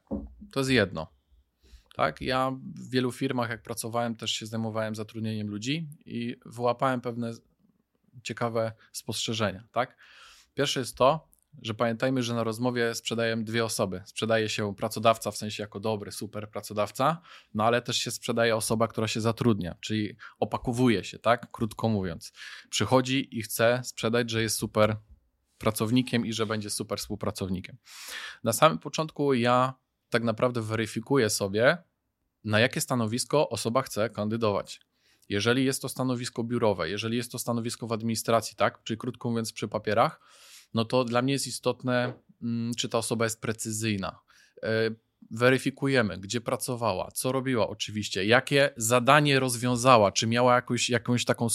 [0.52, 1.15] to jest jedno.
[1.96, 2.20] Tak?
[2.20, 7.32] Ja w wielu firmach, jak pracowałem, też się zajmowałem zatrudnieniem ludzi i wyłapałem pewne
[8.22, 9.64] ciekawe spostrzeżenia.
[9.72, 9.96] Tak?
[10.54, 11.28] Pierwsze jest to,
[11.62, 14.02] że pamiętajmy, że na rozmowie sprzedajemy dwie osoby.
[14.06, 17.20] Sprzedaje się pracodawca w sensie jako dobry, super pracodawca,
[17.54, 21.50] no ale też się sprzedaje osoba, która się zatrudnia, czyli opakowuje się, tak?
[21.50, 22.32] Krótko mówiąc.
[22.70, 24.96] Przychodzi i chce sprzedać, że jest super
[25.58, 27.76] pracownikiem i że będzie super współpracownikiem.
[28.44, 29.74] Na samym początku ja
[30.10, 31.78] tak naprawdę weryfikuję sobie,
[32.44, 34.80] na jakie stanowisko osoba chce kandydować.
[35.28, 39.52] Jeżeli jest to stanowisko biurowe, jeżeli jest to stanowisko w administracji, tak, czyli krótko mówiąc
[39.52, 40.20] przy papierach,
[40.74, 44.18] no to dla mnie jest istotne, mm, czy ta osoba jest precyzyjna.
[44.62, 44.90] E,
[45.30, 51.46] weryfikujemy, gdzie pracowała, co robiła oczywiście, jakie zadanie rozwiązała, czy miała jakąś, jakąś taką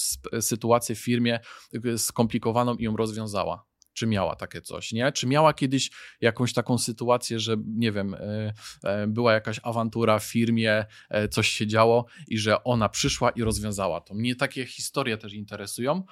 [0.41, 1.39] sytuację w firmie
[1.85, 3.70] e, skomplikowaną i ją rozwiązała
[4.01, 5.11] czy miała takie coś, nie?
[5.11, 10.23] Czy miała kiedyś jakąś taką sytuację, że nie wiem, e, e, była jakaś awantura w
[10.23, 14.13] firmie, e, coś się działo i że ona przyszła i rozwiązała to.
[14.13, 16.03] Mnie takie historie też interesują.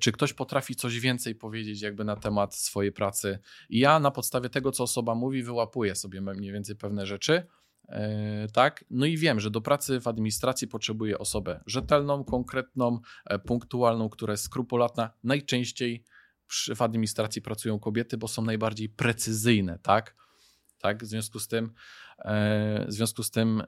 [0.00, 3.38] Czy ktoś potrafi coś więcej powiedzieć jakby na temat swojej pracy?
[3.68, 7.46] I ja na podstawie tego, co osoba mówi, wyłapuję sobie mniej więcej pewne rzeczy.
[8.52, 8.84] tak?
[8.90, 13.00] No i wiem, że do pracy w administracji potrzebuję osobę rzetelną, konkretną,
[13.46, 16.04] punktualną, która jest skrupulatna, najczęściej
[16.76, 20.16] w administracji pracują kobiety, bo są najbardziej precyzyjne, tak?
[20.78, 21.04] tak?
[21.04, 21.72] W związku z tym,
[22.18, 23.64] e, w związku z tym e,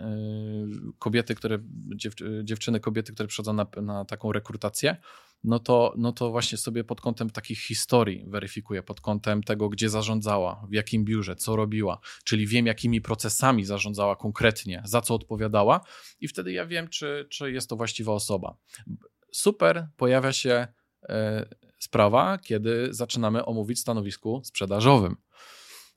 [0.99, 1.59] kobiety, które,
[1.97, 2.15] dziew,
[2.45, 4.97] dziewczyny, kobiety, które przychodzą na, na taką rekrutację,
[5.45, 9.91] no to, no to właśnie sobie pod kątem takich historii weryfikuję, pod kątem tego, gdzie
[9.91, 15.81] zarządzała, w jakim biurze, co robiła, czyli wiem, jakimi procesami zarządzała konkretnie, za co odpowiadała
[16.21, 18.57] i wtedy ja wiem, czy, czy jest to właściwa osoba.
[19.33, 20.67] Super pojawia się
[21.09, 21.47] e,
[21.79, 25.17] sprawa, kiedy zaczynamy omówić stanowisku sprzedażowym.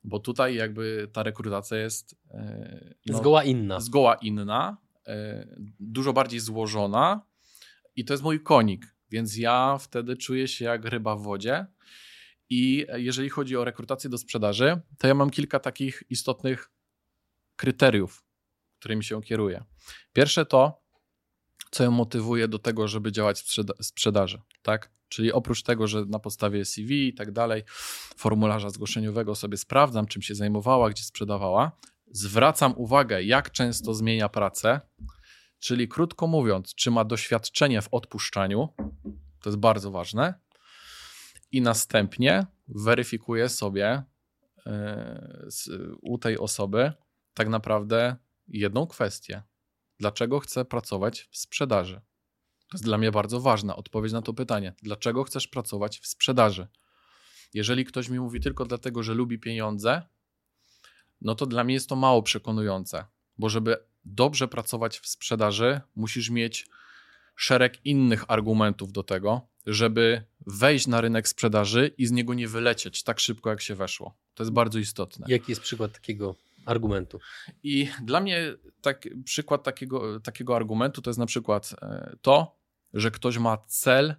[0.03, 3.79] Bo tutaj jakby ta rekrutacja jest e, no, zgoła inna.
[3.79, 5.47] Zgoła inna, e,
[5.79, 7.21] dużo bardziej złożona
[7.95, 11.65] i to jest mój konik, więc ja wtedy czuję się jak ryba w wodzie.
[12.49, 16.71] I jeżeli chodzi o rekrutację do sprzedaży, to ja mam kilka takich istotnych
[17.55, 18.25] kryteriów,
[18.79, 19.63] którymi się kieruję.
[20.13, 20.83] Pierwsze to,
[21.71, 24.91] co ją motywuje do tego, żeby działać w sprzedaży, tak?
[25.11, 27.63] Czyli oprócz tego, że na podstawie CV i tak dalej,
[28.17, 31.71] formularza zgłoszeniowego sobie sprawdzam, czym się zajmowała, gdzie sprzedawała,
[32.11, 34.81] zwracam uwagę, jak często zmienia pracę,
[35.59, 38.69] czyli krótko mówiąc, czy ma doświadczenie w odpuszczaniu,
[39.41, 40.33] to jest bardzo ważne,
[41.51, 44.03] i następnie weryfikuję sobie
[44.65, 45.41] e,
[46.01, 46.93] u tej osoby
[47.33, 48.15] tak naprawdę
[48.47, 49.41] jedną kwestię.
[49.99, 52.01] Dlaczego chcę pracować w sprzedaży?
[52.71, 54.73] To jest dla mnie bardzo ważna odpowiedź na to pytanie.
[54.81, 56.67] Dlaczego chcesz pracować w sprzedaży?
[57.53, 60.01] Jeżeli ktoś mi mówi tylko dlatego, że lubi pieniądze,
[61.21, 63.05] no to dla mnie jest to mało przekonujące,
[63.37, 66.67] bo żeby dobrze pracować w sprzedaży, musisz mieć
[67.35, 73.03] szereg innych argumentów do tego, żeby wejść na rynek sprzedaży i z niego nie wylecieć
[73.03, 74.15] tak szybko, jak się weszło.
[74.33, 75.25] To jest bardzo istotne.
[75.29, 77.19] Jaki jest przykład takiego argumentu?
[77.63, 82.60] I dla mnie tak, przykład takiego, takiego argumentu to jest na przykład e, to,
[82.93, 84.15] że ktoś ma cel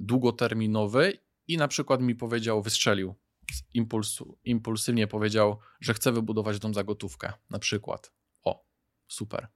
[0.00, 1.18] długoterminowy
[1.48, 3.14] i na przykład mi powiedział, wystrzelił
[3.52, 8.12] z impulsu, impulsywnie powiedział, że chce wybudować dom za gotówkę, na przykład.
[8.42, 8.66] O,
[9.08, 9.48] super.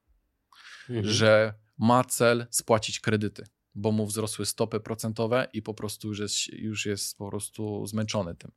[0.88, 1.08] Mhm.
[1.08, 6.46] Że ma cel spłacić kredyty, bo mu wzrosły stopy procentowe i po prostu już jest,
[6.46, 8.52] już jest po prostu zmęczony tym.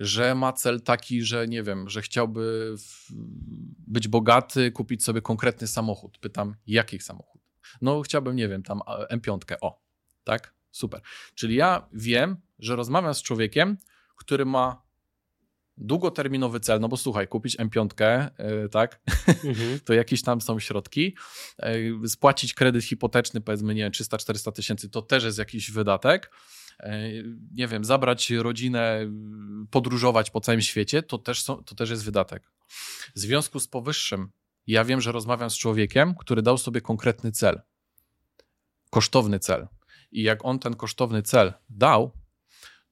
[0.00, 2.74] Że ma cel taki, że nie wiem, że chciałby
[3.86, 6.18] być bogaty, kupić sobie konkretny samochód.
[6.18, 7.43] Pytam, jaki samochód?
[7.80, 9.38] No, chciałbym, nie wiem, tam M5.
[9.60, 9.82] O,
[10.24, 10.54] tak?
[10.70, 11.00] Super.
[11.34, 13.76] Czyli ja wiem, że rozmawiam z człowiekiem,
[14.16, 14.84] który ma
[15.76, 17.88] długoterminowy cel, no bo słuchaj, kupić M5,
[18.38, 19.00] yy, tak,
[19.44, 19.80] mhm.
[19.84, 21.16] to jakieś tam są środki,
[21.62, 26.30] yy, spłacić kredyt hipoteczny, powiedzmy, nie wiem, 300-400 tysięcy, to też jest jakiś wydatek,
[26.82, 26.88] yy,
[27.54, 29.00] nie wiem, zabrać rodzinę,
[29.70, 32.50] podróżować po całym świecie, to też, są, to też jest wydatek.
[33.14, 34.30] W związku z powyższym,
[34.66, 37.60] ja wiem, że rozmawiam z człowiekiem, który dał sobie konkretny cel,
[38.90, 39.68] kosztowny cel.
[40.12, 42.12] I jak on ten kosztowny cel dał,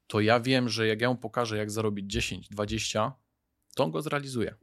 [0.06, 3.12] to ja wiem, że jak ja mu pokażę, jak zarobić 10, 20,
[3.74, 4.54] to on go zrealizuje.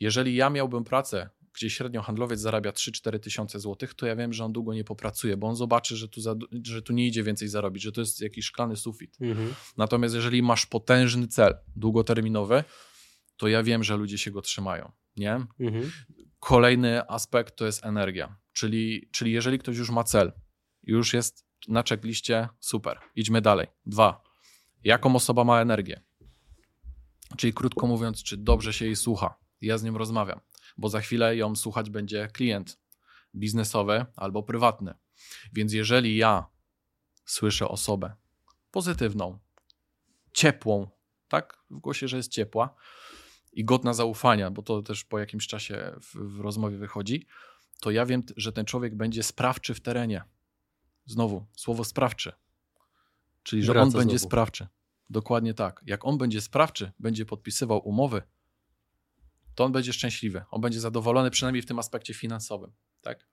[0.00, 4.44] Jeżeli ja miałbym pracę, gdzie średnio handlowiec zarabia 3-4 tysiące złotych, to ja wiem, że
[4.44, 7.48] on długo nie popracuje, bo on zobaczy, że tu, za, że tu nie idzie więcej
[7.48, 9.16] zarobić, że to jest jakiś szklany sufit.
[9.20, 9.54] Mhm.
[9.76, 12.64] Natomiast jeżeli masz potężny cel długoterminowy,
[13.36, 14.92] to ja wiem, że ludzie się go trzymają.
[15.16, 15.46] Nie?
[15.60, 15.90] Mhm.
[16.40, 18.36] Kolejny aspekt to jest energia.
[18.52, 20.32] Czyli, czyli jeżeli ktoś już ma cel,
[20.82, 23.66] już jest na checkliście, super, idźmy dalej.
[23.86, 24.22] Dwa,
[24.84, 26.02] jaką osoba ma energię.
[27.36, 29.34] Czyli krótko mówiąc, czy dobrze się jej słucha.
[29.60, 30.40] Ja z nią rozmawiam,
[30.76, 32.78] bo za chwilę ją słuchać będzie klient
[33.34, 34.94] biznesowy albo prywatny.
[35.52, 36.46] Więc jeżeli ja
[37.24, 38.14] słyszę osobę
[38.70, 39.38] pozytywną,
[40.32, 40.90] ciepłą,
[41.28, 42.74] tak, w głosie, że jest ciepła
[43.52, 47.26] i godna zaufania, bo to też po jakimś czasie w, w rozmowie wychodzi,
[47.80, 50.22] to ja wiem, że ten człowiek będzie sprawczy w terenie.
[51.06, 52.32] Znowu, słowo sprawczy.
[53.42, 54.28] Czyli, że Wraca on będzie znowu.
[54.28, 54.66] sprawczy.
[55.10, 55.82] Dokładnie tak.
[55.86, 58.22] Jak on będzie sprawczy, będzie podpisywał umowy,
[59.54, 60.44] to on będzie szczęśliwy.
[60.50, 62.72] On będzie zadowolony przynajmniej w tym aspekcie finansowym.
[63.00, 63.28] Tak?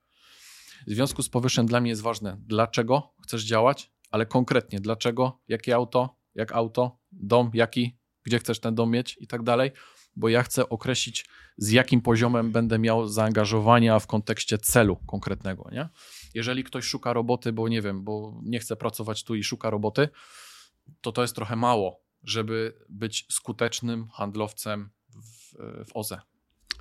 [0.87, 5.75] W związku z powyższym dla mnie jest ważne, dlaczego chcesz działać, ale konkretnie dlaczego, jakie
[5.75, 9.71] auto, jak auto, dom, jaki, gdzie chcesz ten dom mieć i tak dalej,
[10.17, 11.25] bo ja chcę określić,
[11.57, 15.69] z jakim poziomem będę miał zaangażowania w kontekście celu konkretnego.
[15.71, 15.89] Nie?
[16.33, 20.09] Jeżeli ktoś szuka roboty, bo nie wiem, bo nie chce pracować tu i szuka roboty,
[21.01, 26.21] to to jest trochę mało, żeby być skutecznym handlowcem w, w OZE.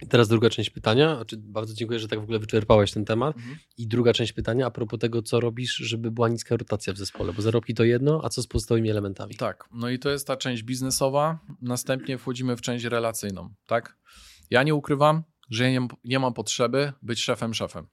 [0.03, 1.15] I teraz druga część pytania.
[1.15, 3.37] Znaczy, bardzo dziękuję, że tak w ogóle wyczerpałeś ten temat.
[3.37, 3.57] Mhm.
[3.79, 7.33] I druga część pytania a propos tego, co robisz, żeby była niska rotacja w zespole,
[7.33, 9.35] bo zarobki to jedno, a co z pozostałymi elementami?
[9.35, 11.39] Tak, no i to jest ta część biznesowa.
[11.63, 13.97] Następnie wchodzimy w część relacyjną, tak?
[14.51, 17.87] Ja nie ukrywam, że ja nie, nie mam potrzeby być szefem szefem.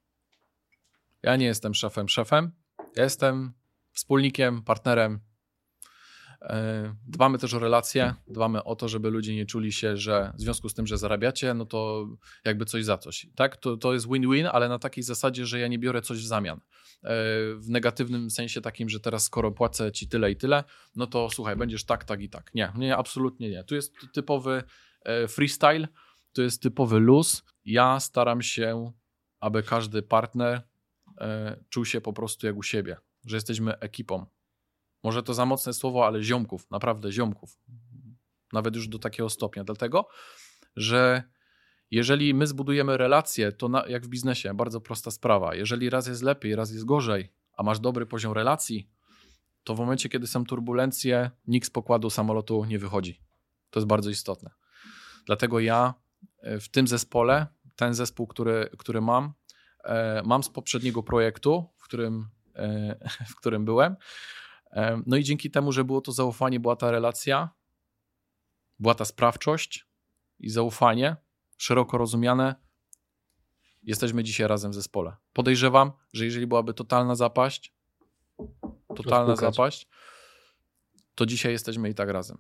[1.24, 2.52] Ja nie jestem szefem szefem.
[2.96, 3.54] Ja jestem
[3.92, 5.20] wspólnikiem, partnerem,
[7.08, 10.70] dbamy też o relacje, dbamy o to, żeby ludzie nie czuli się, że w związku
[10.70, 12.08] z tym, że zarabiacie, no to
[12.46, 13.28] jakby coś za coś.
[13.36, 13.58] Tak?
[13.58, 16.58] To, to jest win-win, ale na takiej zasadzie, że ja nie biorę coś w zamian.
[16.58, 16.62] E,
[17.56, 20.64] w negatywnym sensie takim, że teraz skoro płacę ci tyle i tyle,
[20.96, 22.52] no to słuchaj, będziesz tak, tak i tak.
[22.56, 23.64] Nie, nie, absolutnie nie.
[23.64, 24.64] Tu jest typowy
[25.06, 25.88] e, freestyle,
[26.34, 27.44] to jest typowy luz.
[27.66, 28.92] Ja staram się,
[29.40, 30.62] aby każdy partner
[31.70, 34.26] czuł się po prostu jak u siebie, że jesteśmy ekipą,
[35.04, 37.58] może to za mocne słowo, ale ziomków, naprawdę ziomków.
[38.54, 39.64] Nawet już do takiego stopnia.
[39.64, 40.08] Dlatego,
[40.76, 41.24] że
[41.92, 45.56] jeżeli my zbudujemy relacje, to na, jak w biznesie, bardzo prosta sprawa.
[45.56, 48.90] Jeżeli raz jest lepiej, raz jest gorzej, a masz dobry poziom relacji,
[49.64, 53.22] to w momencie, kiedy są turbulencje, nikt z pokładu samolotu nie wychodzi.
[53.70, 54.50] To jest bardzo istotne.
[55.26, 55.94] Dlatego ja
[56.42, 59.34] e, w tym zespole, ten zespół, który, który mam,
[59.84, 62.96] e, mam z poprzedniego projektu, w którym, e,
[63.32, 63.96] w którym byłem,
[65.06, 67.50] no i dzięki temu, że było to zaufanie, była ta relacja,
[68.80, 69.88] była ta sprawczość
[70.40, 71.16] i zaufanie
[71.58, 72.56] szeroko rozumiane,
[73.84, 75.16] jesteśmy dzisiaj razem w zespole.
[75.34, 77.74] Podejrzewam, że jeżeli byłaby totalna zapaść,
[78.96, 79.88] totalna zapaść,
[81.16, 82.38] to dzisiaj jesteśmy i tak razem.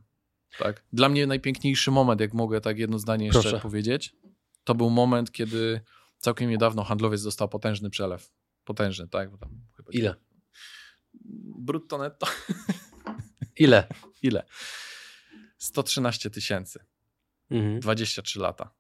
[0.57, 0.83] Tak.
[0.93, 3.59] Dla mnie najpiękniejszy moment, jak mogę tak jedno zdanie jeszcze Proszę.
[3.59, 4.15] powiedzieć,
[4.63, 5.81] to był moment, kiedy
[6.17, 8.31] całkiem niedawno handlowiec dostał potężny przelew.
[8.63, 9.29] Potężny, tak?
[9.91, 10.15] Ile?
[11.41, 12.27] Brutto netto.
[13.55, 13.87] Ile?
[14.21, 14.45] Ile?
[15.57, 16.85] 113 tysięcy.
[17.51, 17.79] Mhm.
[17.79, 18.73] 23 lata.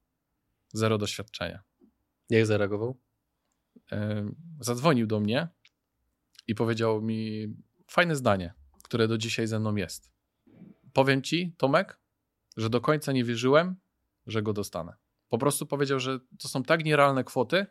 [0.73, 1.63] Zero doświadczenia.
[2.29, 2.99] Jak zareagował?
[4.59, 5.47] Zadzwonił do mnie
[6.47, 7.47] i powiedział mi
[7.87, 10.11] fajne zdanie, które do dzisiaj ze mną jest.
[10.93, 11.99] Powiem ci, Tomek,
[12.57, 13.75] że do końca nie wierzyłem,
[14.27, 14.93] że go dostanę.
[15.29, 17.65] Po prostu powiedział, że to są tak nierealne kwoty,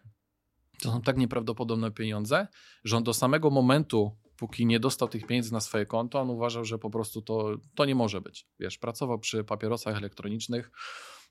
[0.83, 2.47] to są tak nieprawdopodobne pieniądze,
[2.85, 6.65] że on do samego momentu, póki nie dostał tych pieniędzy na swoje konto, on uważał,
[6.65, 8.47] że po prostu to, to nie może być.
[8.61, 10.71] Wiesz, pracował przy papierosach elektronicznych,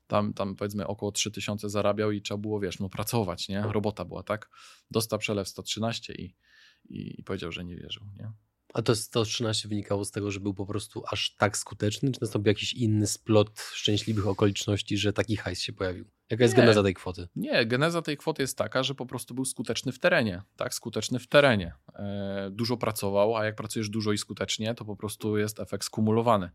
[0.06, 3.62] tam, tam powiedzmy około 3000 zarabiał i trzeba było, wiesz, no pracować, nie?
[3.62, 4.50] Robota była, tak?
[4.90, 6.36] Dostał przelew 113 i,
[6.88, 8.32] i, i powiedział, że nie wierzył, nie?
[8.72, 12.48] A to 113 wynikało z tego, że był po prostu aż tak skuteczny, czy nastąpił
[12.48, 16.04] jakiś inny splot szczęśliwych okoliczności, że taki hajs się pojawił?
[16.30, 17.28] Jaka jest nie, geneza tej kwoty?
[17.36, 20.42] Nie, geneza tej kwoty jest taka, że po prostu był skuteczny w terenie.
[20.56, 21.74] Tak, skuteczny w terenie.
[21.94, 26.50] E, dużo pracował, a jak pracujesz dużo i skutecznie, to po prostu jest efekt skumulowany.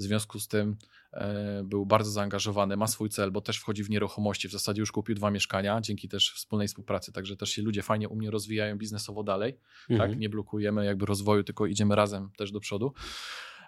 [0.00, 0.76] W związku z tym
[1.12, 4.48] e, był bardzo zaangażowany, ma swój cel, bo też wchodzi w nieruchomości.
[4.48, 8.08] W zasadzie już kupił dwa mieszkania dzięki też wspólnej współpracy, także też się ludzie fajnie
[8.08, 9.52] u mnie rozwijają biznesowo dalej.
[9.52, 9.90] Tak?
[9.90, 10.10] Mhm.
[10.10, 10.18] Tak?
[10.18, 12.92] Nie blokujemy jakby rozwoju, tylko idziemy razem też do przodu.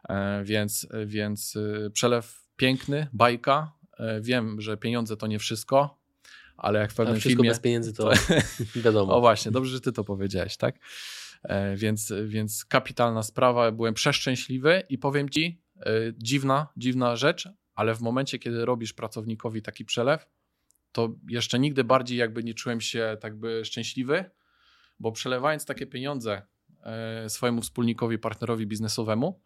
[0.08, 3.72] E, więc, więc e, przelew piękny, bajka.
[4.20, 5.98] Wiem, że pieniądze to nie wszystko,
[6.56, 7.50] ale jak w pewnym wszystko filmie...
[7.50, 8.10] bez pieniędzy to,
[8.74, 9.16] to wiadomo.
[9.16, 10.78] O właśnie, dobrze, że ty to powiedziałeś, tak?
[11.76, 15.61] Więc, więc kapitalna sprawa, byłem przeszczęśliwy i powiem ci,
[16.18, 20.26] dziwna, dziwna rzecz, ale w momencie, kiedy robisz pracownikowi taki przelew,
[20.92, 24.30] to jeszcze nigdy bardziej jakby nie czułem się tak by szczęśliwy,
[25.00, 26.42] bo przelewając takie pieniądze
[26.82, 29.42] e, swojemu wspólnikowi, partnerowi biznesowemu,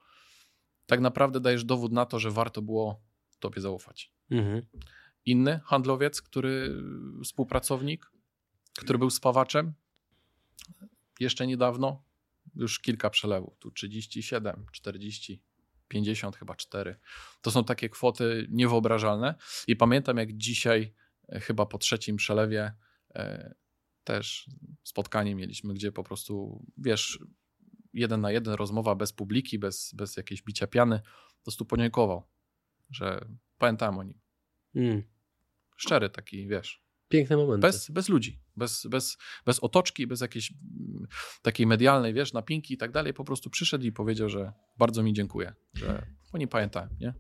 [0.87, 3.01] tak naprawdę dajesz dowód na to, że warto było
[3.39, 4.13] tobie zaufać.
[4.31, 4.63] Mhm.
[5.25, 6.83] Inny handlowiec, który
[7.25, 8.11] współpracownik,
[8.79, 9.75] który był spawaczem,
[11.21, 12.03] jeszcze niedawno,
[12.55, 15.43] już kilka przelewów, tu 37, 40,
[15.89, 16.97] 50 chyba 4.
[17.41, 19.35] To są takie kwoty niewyobrażalne.
[19.67, 20.95] I pamiętam, jak dzisiaj,
[21.29, 22.73] e, chyba po trzecim przelewie,
[23.15, 23.55] e,
[24.05, 24.51] też
[24.83, 27.19] spotkanie mieliśmy, gdzie po prostu, wiesz,
[27.93, 31.01] jeden na jeden rozmowa bez publiki, bez, bez jakiejś bicia piany,
[31.39, 32.29] po prostu podziękował,
[32.91, 34.21] że pamiętałem o nim.
[34.75, 35.03] Mm.
[35.77, 36.86] Szczery taki, wiesz.
[37.09, 37.67] Piękne momenty.
[37.67, 41.07] Bez, bez ludzi, bez, bez, bez otoczki, bez jakiejś mm,
[41.43, 43.15] takiej medialnej, wiesz, napinki i tak dalej.
[43.15, 47.15] Po prostu przyszedł i powiedział, że bardzo mi dziękuję, że oni pamiętają, nie?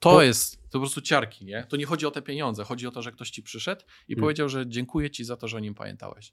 [0.00, 0.22] To Bo...
[0.22, 1.66] jest to po prostu ciarki, nie?
[1.68, 4.22] To nie chodzi o te pieniądze, chodzi o to, że ktoś ci przyszedł i hmm.
[4.22, 6.32] powiedział, że dziękuję ci za to, że o nim pamiętałeś.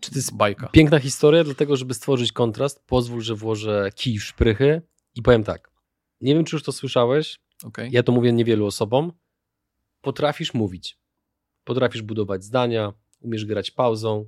[0.00, 0.68] Czy to jest bajka?
[0.68, 4.82] Piękna historia, dlatego żeby stworzyć kontrast, pozwól, że włożę kij w szprychy
[5.14, 5.70] i powiem tak.
[6.20, 7.38] Nie wiem, czy już to słyszałeś.
[7.62, 7.88] Okay.
[7.92, 9.12] Ja to mówię niewielu osobom.
[10.00, 10.98] Potrafisz mówić
[11.64, 14.26] Potrafisz budować zdania, umiesz grać pauzą.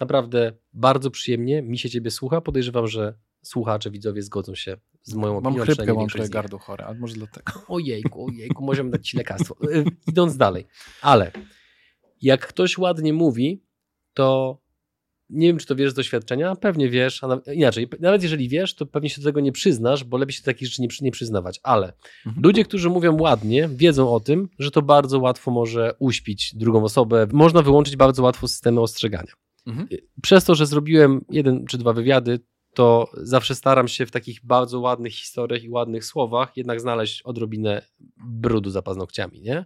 [0.00, 2.40] Naprawdę bardzo przyjemnie mi się ciebie słucha.
[2.40, 5.56] Podejrzewam, że słuchacze, widzowie zgodzą się z moją opinią.
[5.56, 7.52] Mam chrypkę, mam trochę gardło chore, ale może dlatego.
[7.68, 9.56] Ojejku, ojejku, możemy dać ci lekarstwo.
[9.64, 10.66] Y, idąc dalej.
[11.02, 11.32] Ale
[12.22, 13.64] jak ktoś ładnie mówi,
[14.14, 14.58] to
[15.32, 18.86] nie wiem, czy to wiesz z doświadczenia, pewnie wiesz, a inaczej, nawet jeżeli wiesz, to
[18.86, 21.60] pewnie się do tego nie przyznasz, bo lepiej się do takich rzeczy nie, nie przyznawać,
[21.62, 21.92] ale
[22.26, 22.44] mhm.
[22.44, 27.26] ludzie, którzy mówią ładnie, wiedzą o tym, że to bardzo łatwo może uśpić drugą osobę,
[27.32, 29.32] można wyłączyć bardzo łatwo systemy ostrzegania.
[29.66, 29.88] Mhm.
[30.22, 32.40] Przez to, że zrobiłem jeden czy dwa wywiady,
[32.74, 37.82] to zawsze staram się w takich bardzo ładnych historiach i ładnych słowach jednak znaleźć odrobinę
[38.16, 39.64] brudu za paznokciami, nie?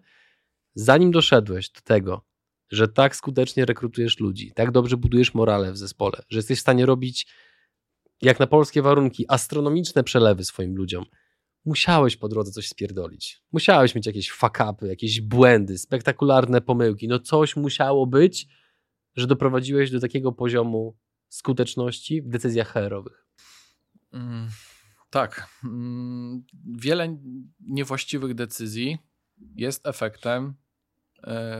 [0.74, 2.24] Zanim doszedłeś do tego,
[2.70, 6.86] że tak skutecznie rekrutujesz ludzi, tak dobrze budujesz morale w zespole, że jesteś w stanie
[6.86, 7.26] robić,
[8.22, 11.04] jak na polskie warunki, astronomiczne przelewy swoim ludziom.
[11.64, 13.42] Musiałeś po drodze coś spierdolić.
[13.52, 17.08] Musiałeś mieć jakieś fuck-upy, jakieś błędy, spektakularne pomyłki.
[17.08, 18.46] No coś musiało być,
[19.16, 20.96] że doprowadziłeś do takiego poziomu
[21.28, 23.26] skuteczności w decyzjach HR-owych.
[24.12, 24.48] Mm,
[25.10, 25.48] tak.
[25.64, 26.44] Mm,
[26.76, 27.18] wiele
[27.60, 28.98] niewłaściwych decyzji
[29.56, 30.54] jest efektem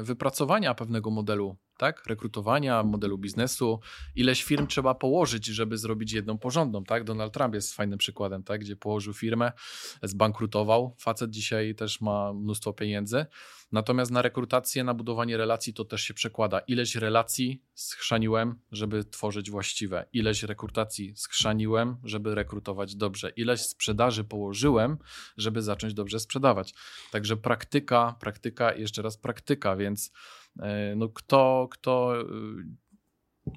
[0.02, 2.06] wypracowania pewnego modelu, tak?
[2.06, 3.80] Rekrutowania, modelu biznesu,
[4.14, 7.04] ileś firm trzeba położyć, żeby zrobić jedną porządną, tak?
[7.04, 8.60] Donald Trump jest fajnym przykładem, tak?
[8.60, 9.52] Gdzie położył firmę,
[10.02, 13.26] zbankrutował, facet dzisiaj też ma mnóstwo pieniędzy,
[13.72, 16.58] Natomiast na rekrutację, na budowanie relacji to też się przekłada.
[16.58, 20.06] Ileś relacji schrzaniłem, żeby tworzyć właściwe.
[20.12, 23.30] Ileś rekrutacji schrzaniłem, żeby rekrutować dobrze.
[23.30, 24.98] Ileś sprzedaży położyłem,
[25.36, 26.74] żeby zacząć dobrze sprzedawać.
[27.12, 30.12] Także praktyka, praktyka, jeszcze raz praktyka, więc
[30.96, 32.24] no kto, kto e,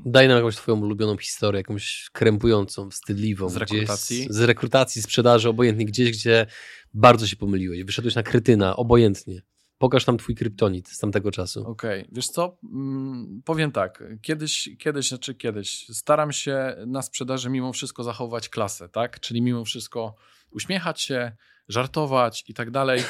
[0.06, 3.50] Daj nam jakąś twoją ulubioną historię, jakąś krępującą, wstydliwą.
[3.50, 4.28] Z rekrutacji?
[4.30, 6.46] z rekrutacji, sprzedaży, obojętnie gdzieś, gdzie
[6.94, 7.84] bardzo się pomyliłeś.
[7.84, 9.42] Wyszedłeś na krytyna, obojętnie.
[9.78, 11.68] Pokaż nam twój kryptonit z tamtego czasu.
[11.68, 12.12] Okej, okay.
[12.12, 18.04] wiesz co, mm, powiem tak, kiedyś, kiedyś, znaczy kiedyś, staram się na sprzedaży mimo wszystko
[18.04, 19.20] zachować klasę, tak?
[19.20, 20.16] Czyli mimo wszystko
[20.52, 21.32] uśmiechać się,
[21.68, 23.02] żartować i tak dalej,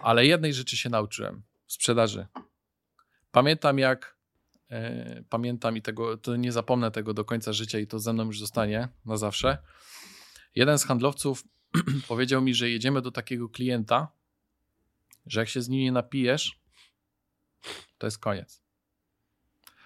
[0.00, 2.26] ale jednej rzeczy się nauczyłem w sprzedaży.
[3.30, 4.16] Pamiętam jak,
[4.70, 8.24] e, pamiętam i tego, to nie zapomnę tego do końca życia i to ze mną
[8.24, 9.58] już zostanie na zawsze
[10.54, 11.44] jeden z handlowców
[12.08, 14.08] powiedział mi, że jedziemy do takiego klienta,
[15.26, 16.60] że jak się z nim nie napijesz,
[17.98, 18.62] to jest koniec.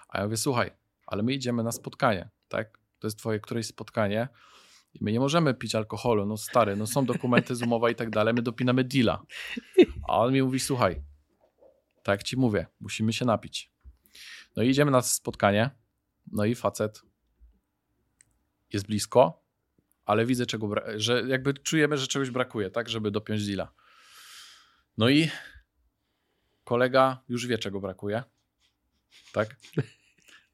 [0.08, 0.70] A ja mówię, słuchaj,
[1.06, 2.78] ale my idziemy na spotkanie, tak?
[2.98, 4.28] To jest twoje któreś spotkanie
[4.94, 8.10] i my nie możemy pić alkoholu, no stary, no są dokumenty z umowa i tak
[8.10, 9.22] dalej, my dopinamy deala.
[10.08, 11.02] A on mi mówi, słuchaj,
[12.02, 13.72] tak jak ci mówię, musimy się napić.
[14.56, 15.70] No i idziemy na spotkanie,
[16.32, 17.02] no i facet
[18.72, 19.42] jest blisko,
[20.04, 23.72] ale widzę, czego że jakby czujemy, że czegoś brakuje, tak, żeby dopiąć deala.
[24.98, 25.30] No i
[26.64, 28.22] kolega już wie, czego brakuje,
[29.32, 29.56] tak?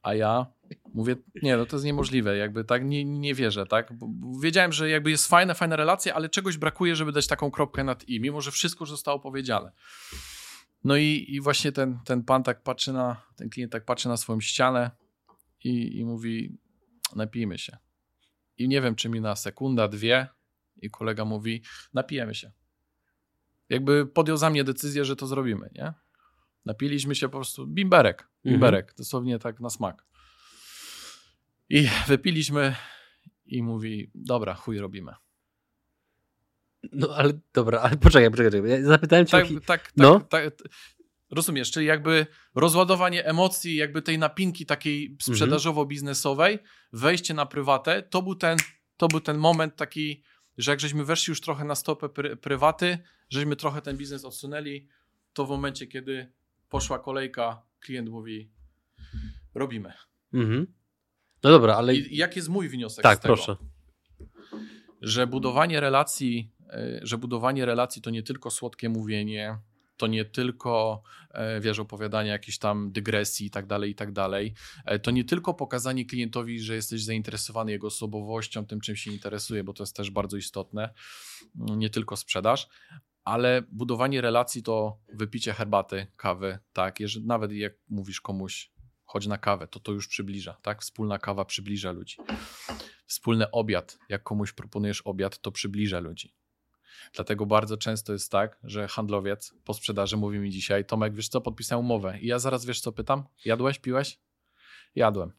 [0.02, 0.46] A ja
[0.94, 3.92] mówię, nie, no to jest niemożliwe, jakby tak nie, nie wierzę, tak?
[3.92, 4.08] Bo
[4.40, 8.08] wiedziałem, że jakby jest fajna, fajna relacja, ale czegoś brakuje, żeby dać taką kropkę nad
[8.08, 9.72] i, mimo że wszystko już zostało powiedziane.
[10.84, 14.16] No i, i właśnie ten, ten pan tak patrzy na, ten klient tak patrzy na
[14.16, 14.90] swoją ścianę
[15.64, 16.58] i, i mówi,
[17.16, 17.76] napijmy się.
[18.58, 20.28] I nie wiem, czy mi na sekunda, dwie
[20.82, 21.62] i kolega mówi,
[21.94, 22.52] napijemy się.
[23.68, 25.94] Jakby podjął za mnie decyzję, że to zrobimy, nie?
[26.64, 28.32] Napiliśmy się po prostu bimberek, mhm.
[28.44, 28.96] bimberek, mhm.
[28.96, 30.06] dosłownie tak na smak.
[31.68, 32.76] I wypiliśmy
[33.46, 35.12] i mówi, dobra, chuj robimy.
[36.92, 38.70] No ale dobra, ale poczekaj, poczekaj.
[38.70, 39.30] Ja zapytałem cię.
[39.30, 39.54] Tak, o...
[39.54, 40.20] tak, tak, no?
[40.20, 40.52] tak,
[41.30, 46.58] Rozumiesz, czyli jakby rozładowanie emocji, jakby tej napinki takiej sprzedażowo-biznesowej,
[46.92, 48.58] wejście na prywatę, to był ten,
[48.96, 50.22] to był ten moment taki,
[50.58, 52.98] że jak żeśmy weszli już trochę na stopę pry, prywaty,
[53.30, 54.88] żeśmy trochę ten biznes odsunęli,
[55.32, 56.32] to w momencie, kiedy
[56.68, 58.50] poszła kolejka, klient mówi,
[59.54, 59.92] robimy.
[60.32, 60.66] Mhm.
[61.42, 61.94] No dobra, ale...
[61.94, 63.34] I jak jest mój wniosek tak, z tego?
[63.34, 63.56] proszę.
[65.00, 66.52] Że budowanie relacji,
[67.02, 69.58] że budowanie relacji to nie tylko słodkie mówienie,
[69.98, 74.54] to nie tylko, e, wiesz, opowiadanie jakichś tam dygresji i tak dalej, i tak dalej.
[74.84, 79.64] E, to nie tylko pokazanie klientowi, że jesteś zainteresowany jego osobowością, tym czym się interesuje,
[79.64, 80.94] bo to jest też bardzo istotne.
[81.60, 82.68] Mm, nie tylko sprzedaż,
[83.24, 87.00] ale budowanie relacji to wypicie herbaty, kawy, tak.
[87.00, 88.72] Jeżeli, nawet jak mówisz komuś,
[89.04, 90.82] chodź na kawę, to to już przybliża, tak?
[90.82, 92.16] Wspólna kawa przybliża ludzi.
[93.06, 96.37] Wspólny obiad, jak komuś proponujesz obiad, to przybliża ludzi.
[97.12, 101.40] Dlatego bardzo często jest tak, że handlowiec po sprzedaży mówi mi dzisiaj, Tomek, wiesz co,
[101.40, 102.18] podpisałem umowę.
[102.20, 103.24] I ja zaraz wiesz co pytam?
[103.44, 104.20] Jadłeś, piłeś?
[104.94, 105.32] Jadłem.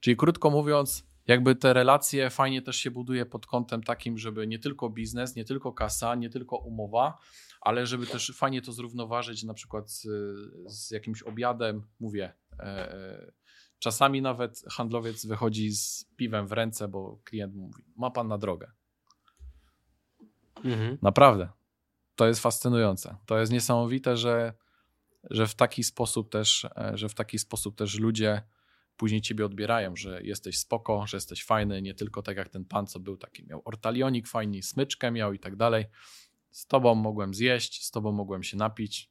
[0.00, 4.58] Czyli krótko mówiąc, jakby te relacje fajnie też się buduje pod kątem takim, żeby nie
[4.58, 7.18] tylko biznes, nie tylko kasa, nie tylko umowa,
[7.60, 10.06] ale żeby też fajnie to zrównoważyć na przykład z,
[10.66, 13.32] z jakimś obiadem, mówię, e, e,
[13.78, 18.72] czasami nawet handlowiec wychodzi z piwem w ręce, bo klient mówi, ma pan na drogę.
[20.64, 20.98] Mhm.
[21.02, 21.48] Naprawdę.
[22.14, 23.16] To jest fascynujące.
[23.26, 24.52] To jest niesamowite, że,
[25.30, 28.42] że w taki sposób też, e, że w taki sposób też ludzie
[28.96, 32.86] później ciebie odbierają, że jesteś spoko, że jesteś fajny, nie tylko tak jak ten pan,
[32.86, 35.84] co był taki, miał ortalionik fajny, smyczkę miał i tak dalej.
[36.50, 39.10] Z tobą mogłem zjeść, z tobą mogłem się napić.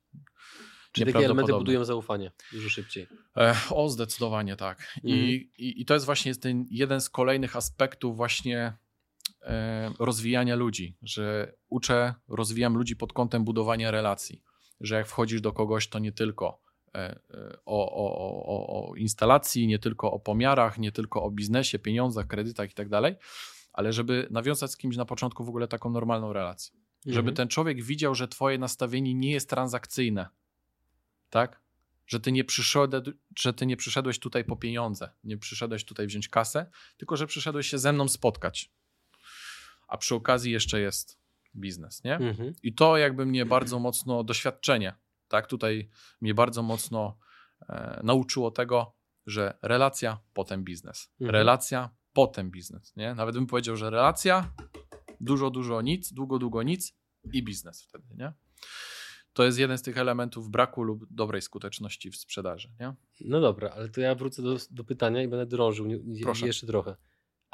[0.91, 3.07] Czyli takie elementy budują zaufanie dużo szybciej.
[3.37, 4.93] E, o, zdecydowanie tak.
[5.03, 5.23] Mhm.
[5.23, 8.77] I, i, I to jest właśnie ten jeden z kolejnych aspektów właśnie
[9.99, 14.41] rozwijania ludzi, że uczę, rozwijam ludzi pod kątem budowania relacji,
[14.81, 16.65] że jak wchodzisz do kogoś, to nie tylko
[16.95, 21.79] E, e, o, o, o, o instalacji, nie tylko o pomiarach, nie tylko o biznesie,
[21.79, 23.15] pieniądzach, kredytach i tak dalej,
[23.73, 26.75] ale żeby nawiązać z kimś na początku w ogóle taką normalną relację.
[26.75, 27.13] Mhm.
[27.13, 30.27] Żeby ten człowiek widział, że twoje nastawienie nie jest transakcyjne.
[31.29, 31.61] Tak?
[32.07, 32.43] Że ty, nie
[33.37, 37.67] że ty nie przyszedłeś tutaj po pieniądze, nie przyszedłeś tutaj wziąć kasę, tylko że przyszedłeś
[37.67, 38.71] się ze mną spotkać.
[39.87, 41.19] A przy okazji jeszcze jest
[41.55, 42.15] biznes, nie?
[42.15, 42.53] Mhm.
[42.63, 44.95] I to jakby mnie bardzo mocno doświadczenie
[45.27, 45.89] tak, tutaj
[46.21, 47.17] mnie bardzo mocno
[47.69, 51.11] e, nauczyło tego, że relacja, potem biznes.
[51.21, 51.35] Mhm.
[51.35, 52.95] Relacja, potem biznes.
[52.95, 53.15] Nie?
[53.15, 54.53] Nawet bym powiedział, że relacja,
[55.21, 56.97] dużo, dużo nic, długo, długo nic
[57.33, 58.05] i biznes wtedy.
[58.15, 58.33] Nie?
[59.33, 62.71] To jest jeden z tych elementów braku lub dobrej skuteczności w sprzedaży.
[62.79, 62.93] Nie?
[63.21, 65.87] No dobra, ale to ja wrócę do, do pytania i będę drążył
[66.23, 66.47] Proszę.
[66.47, 66.95] jeszcze trochę.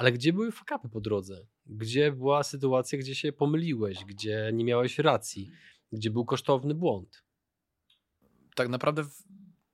[0.01, 1.45] Ale gdzie były fakapy po drodze?
[1.65, 5.51] Gdzie była sytuacja, gdzie się pomyliłeś, gdzie nie miałeś racji,
[5.91, 7.23] gdzie był kosztowny błąd?
[8.55, 9.03] tak naprawdę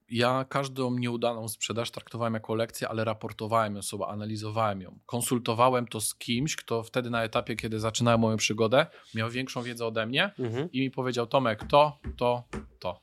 [0.10, 5.00] ja każdą nieudaną sprzedaż traktowałem jako lekcję, ale raportowałem ją sobie, analizowałem ją.
[5.06, 9.86] Konsultowałem to z kimś, kto wtedy na etapie, kiedy zaczynałem moją przygodę, miał większą wiedzę
[9.86, 10.72] ode mnie mhm.
[10.72, 12.44] i mi powiedział: Tomek, to, to,
[12.80, 13.02] to.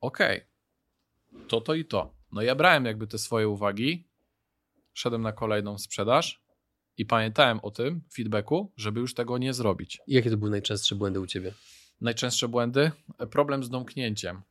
[0.00, 0.42] Okej,
[1.30, 1.46] okay.
[1.48, 2.14] to, to i to.
[2.32, 4.07] No ja brałem jakby te swoje uwagi,
[4.98, 6.42] szedłem na kolejną sprzedaż
[6.96, 10.00] i pamiętałem o tym feedbacku, żeby już tego nie zrobić.
[10.06, 11.54] I jakie to były najczęstsze błędy u ciebie?
[12.00, 12.92] najczęstsze błędy?
[13.30, 14.42] Problem z domknięciem,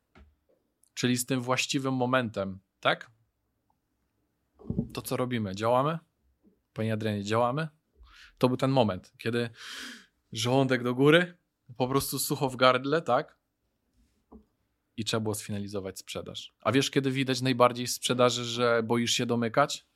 [0.94, 3.12] czyli z tym właściwym momentem, tak?
[4.94, 5.56] To co robimy?
[5.56, 6.00] Działamy?
[6.74, 7.68] Panie Adrianie, działamy?
[8.38, 9.50] To był ten moment, kiedy
[10.32, 11.38] żołądek do góry,
[11.78, 13.38] po prostu sucho w gardle, tak?
[14.98, 16.54] I trzeba było sfinalizować sprzedaż.
[16.62, 19.87] A wiesz, kiedy widać najbardziej w sprzedaży, że boisz się domykać?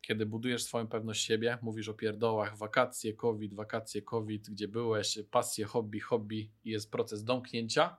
[0.00, 5.64] Kiedy budujesz swoją pewność siebie, mówisz o pierdołach, wakacje, COVID, wakacje, COVID, gdzie byłeś, pasje,
[5.64, 7.96] hobby, hobby i jest proces domknięcia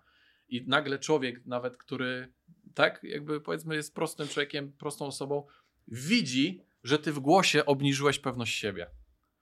[0.49, 2.33] i nagle człowiek, nawet który
[2.73, 5.45] tak, jakby powiedzmy jest prostym człowiekiem, prostą osobą,
[5.87, 8.87] widzi, że ty w głosie obniżyłeś pewność siebie.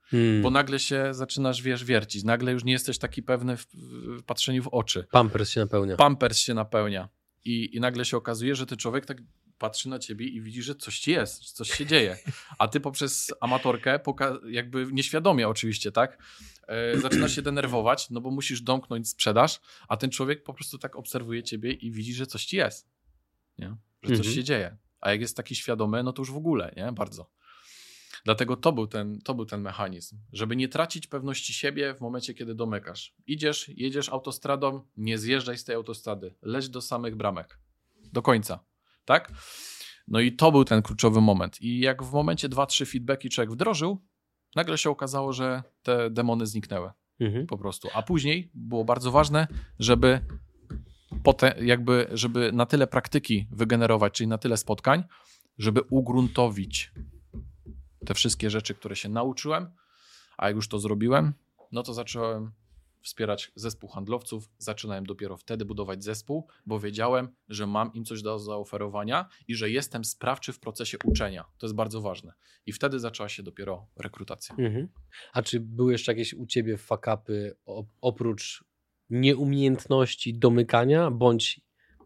[0.02, 0.42] Hmm.
[0.42, 2.24] Bo nagle się zaczynasz, wiesz, wiercić.
[2.24, 3.68] Nagle już nie jesteś taki pewny w,
[4.20, 5.08] w patrzeniu w oczy.
[5.12, 5.96] Pampers się napełnia.
[5.96, 7.10] Pampers się napełnia.
[7.46, 9.18] I, I nagle się okazuje, że ty człowiek tak
[9.60, 12.18] patrzy na ciebie i widzi, że coś ci jest, coś się dzieje.
[12.58, 14.00] A ty poprzez amatorkę,
[14.50, 16.18] jakby nieświadomie oczywiście, tak?
[16.68, 20.96] E, zaczynasz się denerwować, no bo musisz domknąć sprzedaż, a ten człowiek po prostu tak
[20.96, 22.90] obserwuje ciebie i widzi, że coś ci jest.
[23.58, 23.76] Nie?
[24.04, 24.36] Że coś mhm.
[24.36, 24.78] się dzieje.
[25.02, 26.92] A jak jest taki świadomy, no to już w ogóle, nie?
[26.92, 27.30] Bardzo.
[28.26, 32.34] Dlatego to był, ten, to był ten mechanizm, żeby nie tracić pewności siebie w momencie,
[32.34, 33.16] kiedy domykasz.
[33.28, 37.60] Idziesz, jedziesz autostradą, nie zjeżdżaj z tej autostrady, leć do samych bramek.
[38.14, 38.60] Do końca.
[39.10, 39.32] Tak?
[40.08, 41.62] No i to był ten kluczowy moment.
[41.62, 44.06] I jak w momencie 2-3 feedbacki człowiek wdrożył,
[44.56, 46.92] nagle się okazało, że te demony zniknęły.
[47.20, 47.48] Mhm.
[47.48, 47.88] Po prostu.
[47.94, 49.48] A później było bardzo ważne,
[49.80, 50.22] żeby
[51.24, 55.04] potem, jakby, żeby na tyle praktyki wygenerować, czyli na tyle spotkań,
[55.58, 56.92] żeby ugruntowić
[58.06, 59.72] te wszystkie rzeczy, które się nauczyłem,
[60.38, 61.34] a jak już to zrobiłem,
[61.72, 62.52] no to zacząłem
[63.02, 64.50] wspierać zespół handlowców.
[64.58, 69.70] Zaczynałem dopiero wtedy budować zespół, bo wiedziałem, że mam im coś do zaoferowania i że
[69.70, 71.46] jestem sprawczy w procesie uczenia.
[71.58, 72.34] To jest bardzo ważne.
[72.66, 74.56] I wtedy zaczęła się dopiero rekrutacja.
[74.60, 74.88] Mhm.
[75.34, 77.56] A czy były jeszcze jakieś u ciebie fakapy
[78.02, 78.64] oprócz
[79.10, 81.62] nieumiejętności domykania, bądź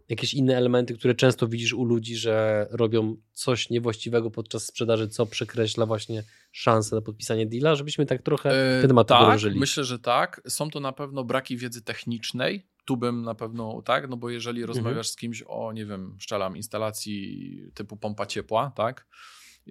[0.09, 5.25] jakieś inne elementy, które często widzisz u ludzi, że robią coś niewłaściwego podczas sprzedaży, co
[5.25, 9.99] przekreśla właśnie szansę na podpisanie deala, żebyśmy tak trochę e, ten temat tak, myślę, że
[9.99, 10.41] tak.
[10.47, 14.61] Są to na pewno braki wiedzy technicznej, tu bym na pewno tak, no bo jeżeli
[14.61, 14.75] mhm.
[14.77, 19.07] rozmawiasz z kimś o, nie wiem, szczelam, instalacji typu pompa ciepła, tak,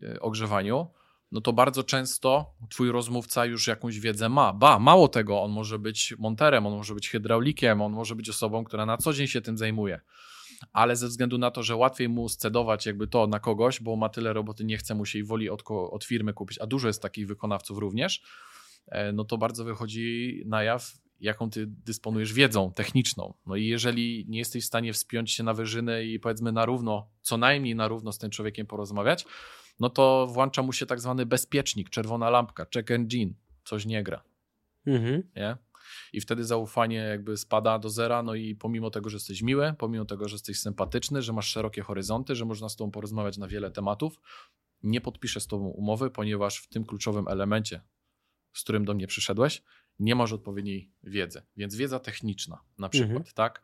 [0.03, 0.87] e, ogrzewaniu,
[1.33, 4.53] no to bardzo często twój rozmówca już jakąś wiedzę ma.
[4.53, 8.65] Ba, mało tego, on może być monterem, on może być hydraulikiem, on może być osobą,
[8.65, 10.01] która na co dzień się tym zajmuje.
[10.73, 14.09] Ale ze względu na to, że łatwiej mu scedować jakby to na kogoś, bo ma
[14.09, 17.03] tyle roboty, nie chce mu się i woli od, od firmy kupić, a dużo jest
[17.03, 18.23] takich wykonawców również,
[18.87, 23.35] e, no to bardzo wychodzi na jaw, jaką ty dysponujesz wiedzą techniczną.
[23.47, 27.07] No i jeżeli nie jesteś w stanie wspiąć się na wyżyny i powiedzmy na równo,
[27.23, 29.25] co najmniej na równo z tym człowiekiem porozmawiać,
[29.83, 34.23] no to włącza mu się tak zwany bezpiecznik, czerwona lampka, check engine, coś nie gra.
[34.87, 35.23] Mhm.
[35.37, 35.57] Nie?
[36.13, 40.05] I wtedy zaufanie jakby spada do zera, no i pomimo tego, że jesteś miły, pomimo
[40.05, 43.71] tego, że jesteś sympatyczny, że masz szerokie horyzonty, że można z tobą porozmawiać na wiele
[43.71, 44.21] tematów,
[44.83, 47.81] nie podpiszę z tobą umowy, ponieważ w tym kluczowym elemencie,
[48.53, 49.63] z którym do mnie przyszedłeś,
[50.03, 51.43] nie masz odpowiedniej wiedzy.
[51.57, 53.35] Więc wiedza techniczna na przykład, mhm.
[53.35, 53.63] tak?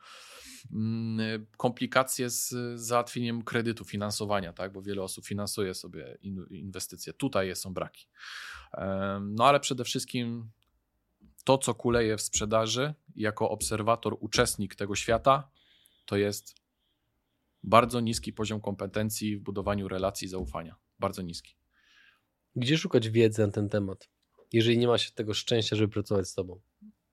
[0.72, 4.72] Mm, komplikacje z załatwieniem kredytu, finansowania, tak?
[4.72, 6.18] bo wiele osób finansuje sobie
[6.50, 7.12] inwestycje.
[7.12, 8.08] Tutaj są braki.
[9.20, 10.50] No ale przede wszystkim
[11.44, 15.50] to, co kuleje w sprzedaży, jako obserwator, uczestnik tego świata,
[16.06, 16.54] to jest
[17.62, 20.76] bardzo niski poziom kompetencji w budowaniu relacji zaufania.
[20.98, 21.56] Bardzo niski.
[22.56, 24.08] Gdzie szukać wiedzy na ten temat,
[24.52, 26.60] jeżeli nie ma się tego szczęścia, żeby pracować z tobą?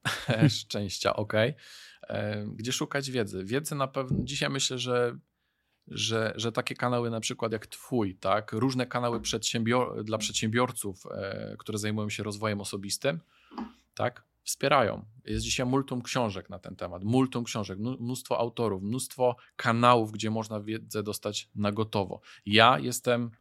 [0.59, 1.33] szczęścia, ok.
[2.47, 3.43] Gdzie szukać wiedzy?
[3.43, 5.17] Wiedzy na pewno, dzisiaj myślę, że,
[5.88, 11.55] że, że takie kanały na przykład jak twój, tak, różne kanały przedsiębior dla przedsiębiorców, e,
[11.59, 13.19] które zajmują się rozwojem osobistym,
[13.93, 15.05] tak, wspierają.
[15.25, 20.59] Jest dzisiaj multum książek na ten temat, multum książek, mnóstwo autorów, mnóstwo kanałów, gdzie można
[20.59, 22.21] wiedzę dostać na gotowo.
[22.45, 23.31] Ja jestem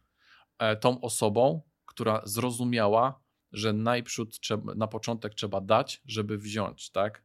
[0.57, 3.24] e, tą osobą, która zrozumiała,
[3.55, 7.23] że najprzód trzeba, na początek trzeba dać, żeby wziąć, tak?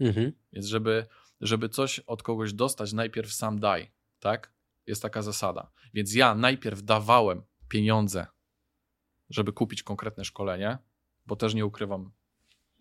[0.00, 0.32] Mhm.
[0.52, 1.06] Więc żeby,
[1.40, 4.52] żeby coś od kogoś dostać, najpierw sam daj, tak?
[4.86, 5.70] Jest taka zasada.
[5.94, 8.26] Więc ja najpierw dawałem pieniądze,
[9.30, 10.78] żeby kupić konkretne szkolenie,
[11.26, 12.12] bo też nie ukrywam,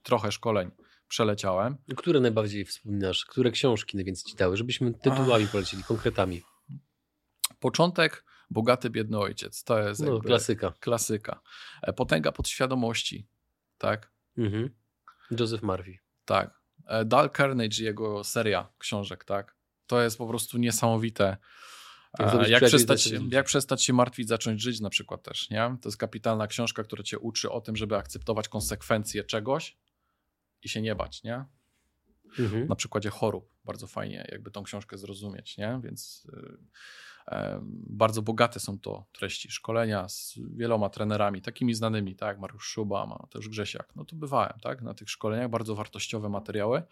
[0.04, 0.72] trochę szkoleń
[1.08, 1.78] przeleciałem.
[1.98, 3.26] Które najbardziej wspominasz?
[3.26, 4.58] Które książki najwięcej ci dały?
[4.58, 6.42] Żebyśmy tytułami polecili, konkretami.
[7.60, 9.64] Początek Bogaty, biedny ojciec.
[9.64, 10.74] To jest no, klasyka.
[10.80, 11.42] Klasyka.
[11.82, 13.28] E, Potęga podświadomości.
[13.78, 14.12] Tak.
[14.38, 14.70] Mhm.
[15.40, 15.98] Joseph Murphy.
[16.26, 16.60] Tak.
[16.88, 19.56] E, Dal Carnage, jego seria książek, tak.
[19.88, 21.38] To jest po prostu niesamowite.
[22.20, 25.78] Jak, e, jak przestać, jak przestać się martwić, zacząć żyć na przykład też, nie?
[25.82, 29.78] To jest kapitalna książka, która cię uczy o tym, żeby akceptować konsekwencje czegoś
[30.64, 31.46] i się nie bać, nie?
[32.40, 32.68] Mhm.
[32.68, 33.54] Na przykładzie chorób.
[33.66, 35.80] Bardzo fajnie jakby tą książkę zrozumieć, nie?
[35.84, 36.28] Więc
[37.90, 43.28] Bardzo bogate są to treści, szkolenia z wieloma trenerami, takimi znanymi, tak, Mariusz Szuba, ma
[43.32, 43.96] też Grzesiak.
[43.96, 46.84] No to bywałem, tak, na tych szkoleniach, bardzo wartościowe materiały.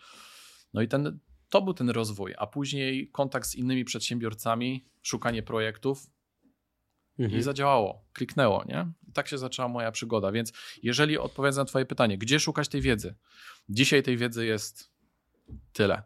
[0.74, 1.20] No i ten,
[1.50, 6.08] to był ten rozwój, a później kontakt z innymi przedsiębiorcami, szukanie projektów,
[7.20, 7.40] Mhm.
[7.40, 8.92] I zadziałało, kliknęło, nie?
[9.08, 10.32] I tak się zaczęła moja przygoda.
[10.32, 10.54] Więc
[10.84, 13.16] jeżeli odpowiadam na Twoje pytanie, gdzie szukać tej wiedzy?
[13.70, 14.92] Dzisiaj tej wiedzy jest
[15.74, 16.04] tyle.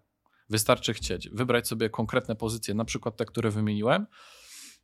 [0.50, 4.06] Wystarczy chcieć, wybrać sobie konkretne pozycje, na przykład te, które wymieniłem,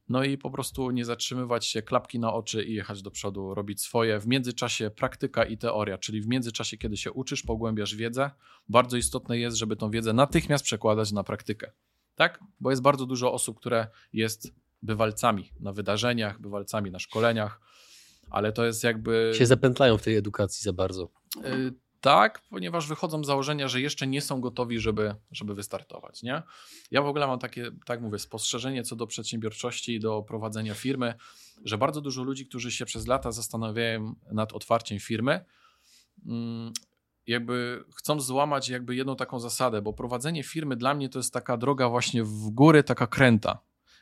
[0.09, 3.81] no i po prostu nie zatrzymywać się, klapki na oczy i jechać do przodu, robić
[3.81, 4.19] swoje.
[4.19, 8.31] W międzyczasie praktyka i teoria, czyli w międzyczasie, kiedy się uczysz, pogłębiasz wiedzę,
[8.69, 11.71] bardzo istotne jest, żeby tą wiedzę natychmiast przekładać na praktykę.
[12.15, 12.39] Tak?
[12.59, 17.61] Bo jest bardzo dużo osób, które jest bywalcami na wydarzeniach, bywalcami na szkoleniach,
[18.29, 19.31] ale to jest jakby.
[19.35, 21.11] się zapętlają w tej edukacji za bardzo.
[21.35, 26.23] Yy, tak, ponieważ wychodzą z założenia, że jeszcze nie są gotowi, żeby, żeby wystartować.
[26.23, 26.41] Nie?
[26.91, 31.13] Ja w ogóle mam takie, tak mówię, spostrzeżenie co do przedsiębiorczości i do prowadzenia firmy,
[31.65, 35.45] że bardzo dużo ludzi, którzy się przez lata zastanawiają nad otwarciem firmy,
[36.25, 36.73] mm,
[37.27, 41.57] jakby chcą złamać jakby jedną taką zasadę, bo prowadzenie firmy dla mnie to jest taka
[41.57, 43.59] droga właśnie w góry, taka kręta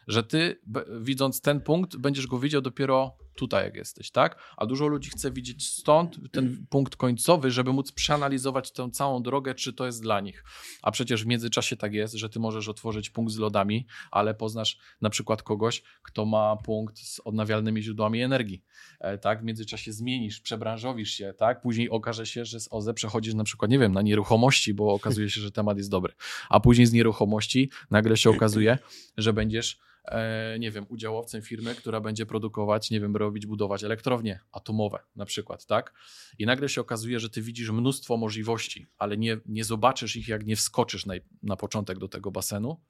[0.10, 0.60] że ty
[1.02, 4.40] widząc ten punkt, będziesz go widział dopiero tutaj, jak jesteś, tak?
[4.58, 9.56] A dużo ludzi chce widzieć stąd ten punkt końcowy, żeby móc przeanalizować tę całą drogę,
[9.56, 10.44] czy to jest dla nich.
[10.82, 14.78] A przecież w międzyczasie tak jest, że ty możesz otworzyć punkt z lodami, ale poznasz
[15.02, 18.64] na przykład kogoś, kto ma punkt z odnawialnymi źródłami energii,
[19.00, 19.42] e, tak?
[19.42, 21.62] W międzyczasie zmienisz, przebranżowisz się, tak?
[21.62, 25.30] Później okaże się, że z OZE przechodzisz na przykład, nie wiem, na nieruchomości, bo okazuje
[25.30, 26.14] się, że temat jest dobry.
[26.50, 28.78] A później z nieruchomości nagle się okazuje,
[29.18, 34.39] że będziesz E, nie wiem, udziałowcem firmy, która będzie produkować, nie wiem, robić, budować elektrownie
[34.51, 35.93] atomowe na przykład, tak?
[36.39, 40.45] I nagle się okazuje, że ty widzisz mnóstwo możliwości, ale nie, nie zobaczysz ich, jak
[40.45, 42.82] nie wskoczysz na, na początek do tego basenu,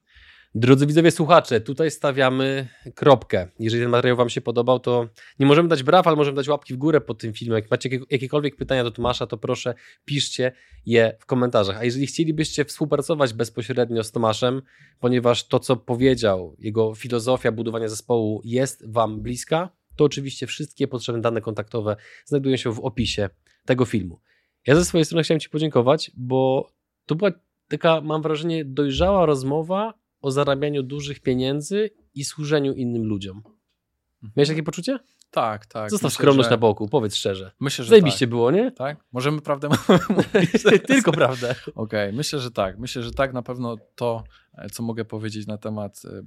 [0.54, 3.48] Drodzy widzowie, słuchacze, tutaj stawiamy kropkę.
[3.58, 6.74] Jeżeli ten materiał Wam się podobał, to nie możemy dać braw, ale możemy dać łapki
[6.74, 7.56] w górę pod tym filmem.
[7.56, 9.74] Jak macie jakiekolwiek pytania do Tomasza, to proszę
[10.04, 10.52] piszcie
[10.86, 11.76] je w komentarzach.
[11.76, 14.62] A jeżeli chcielibyście współpracować bezpośrednio z Tomaszem,
[15.00, 21.20] ponieważ to, co powiedział, jego filozofia budowania zespołu jest Wam bliska, to oczywiście wszystkie potrzebne
[21.20, 23.30] dane kontaktowe znajdują się w opisie
[23.66, 24.20] tego filmu.
[24.66, 26.70] Ja ze swojej strony chciałem Ci podziękować, bo
[27.06, 27.30] to była
[27.68, 33.36] taka, mam wrażenie, dojrzała rozmowa o zarabianiu dużych pieniędzy i służeniu innym ludziom.
[33.36, 34.32] Mhm.
[34.36, 34.98] Miałeś takie poczucie?
[35.30, 35.90] Tak, tak.
[35.90, 36.50] Zostaw myślę, skromność że...
[36.50, 37.52] na boku, powiedz szczerze.
[37.60, 38.28] Myślę, że Zajebiście tak.
[38.30, 38.72] było, nie?
[38.72, 39.04] Tak?
[39.12, 39.68] Możemy prawdę
[40.16, 40.62] mówić.
[40.86, 41.50] Tylko prawdę.
[41.50, 42.12] Okej, okay.
[42.12, 42.78] myślę, że tak.
[42.78, 46.22] Myślę, że tak na pewno to, e, co mogę powiedzieć na temat e, e,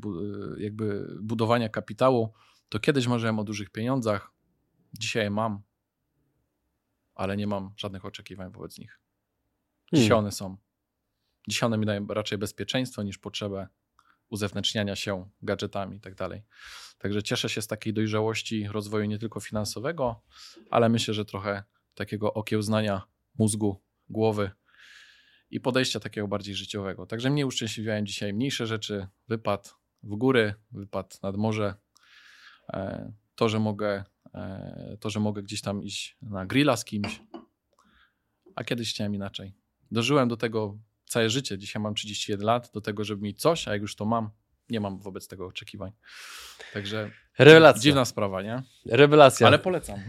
[0.58, 2.34] jakby budowania kapitału,
[2.70, 4.32] to kiedyś marzyłem o dużych pieniądzach,
[5.00, 5.62] dzisiaj mam,
[7.16, 9.00] ale nie mam żadnych oczekiwań wobec nich.
[9.94, 10.26] Dzisiaj hmm.
[10.26, 10.58] one są.
[11.48, 13.68] Dzisiaj one mi dają raczej bezpieczeństwo niż potrzebę
[14.30, 16.44] uzewnętrzniania się gadżetami i tak dalej.
[16.98, 20.22] Także cieszę się z takiej dojrzałości rozwoju nie tylko finansowego,
[20.70, 21.64] ale myślę, że trochę
[21.96, 23.02] takiego okiełznania
[23.40, 24.52] mózgu, głowy
[25.50, 27.06] i podejścia takiego bardziej życiowego.
[27.06, 31.76] Także mnie uszczęśliwiają dzisiaj mniejsze rzeczy, wypad w góry, wypad nad morze,
[32.74, 34.04] e, to, że mogę,
[34.34, 37.22] e, to, że mogę gdzieś tam iść na grilla z kimś,
[38.56, 39.54] a kiedyś chciałem inaczej.
[39.92, 40.78] Dożyłem do tego
[41.14, 41.58] całe życie.
[41.58, 44.30] Dzisiaj mam 31 lat do tego, żeby mieć coś, a jak już to mam,
[44.70, 45.92] nie mam wobec tego oczekiwań.
[46.74, 47.82] Także Rewelacja.
[47.82, 48.64] dziwna sprawa, nie?
[48.86, 49.48] Rewelacja.
[49.48, 50.00] Ale polecam.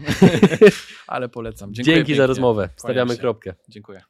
[1.07, 1.73] Ale polecam.
[1.73, 2.23] Dziękuję Dzięki pięknie.
[2.23, 2.69] za rozmowę.
[2.75, 3.53] Stawiamy kropkę.
[3.69, 4.01] Dziękuję.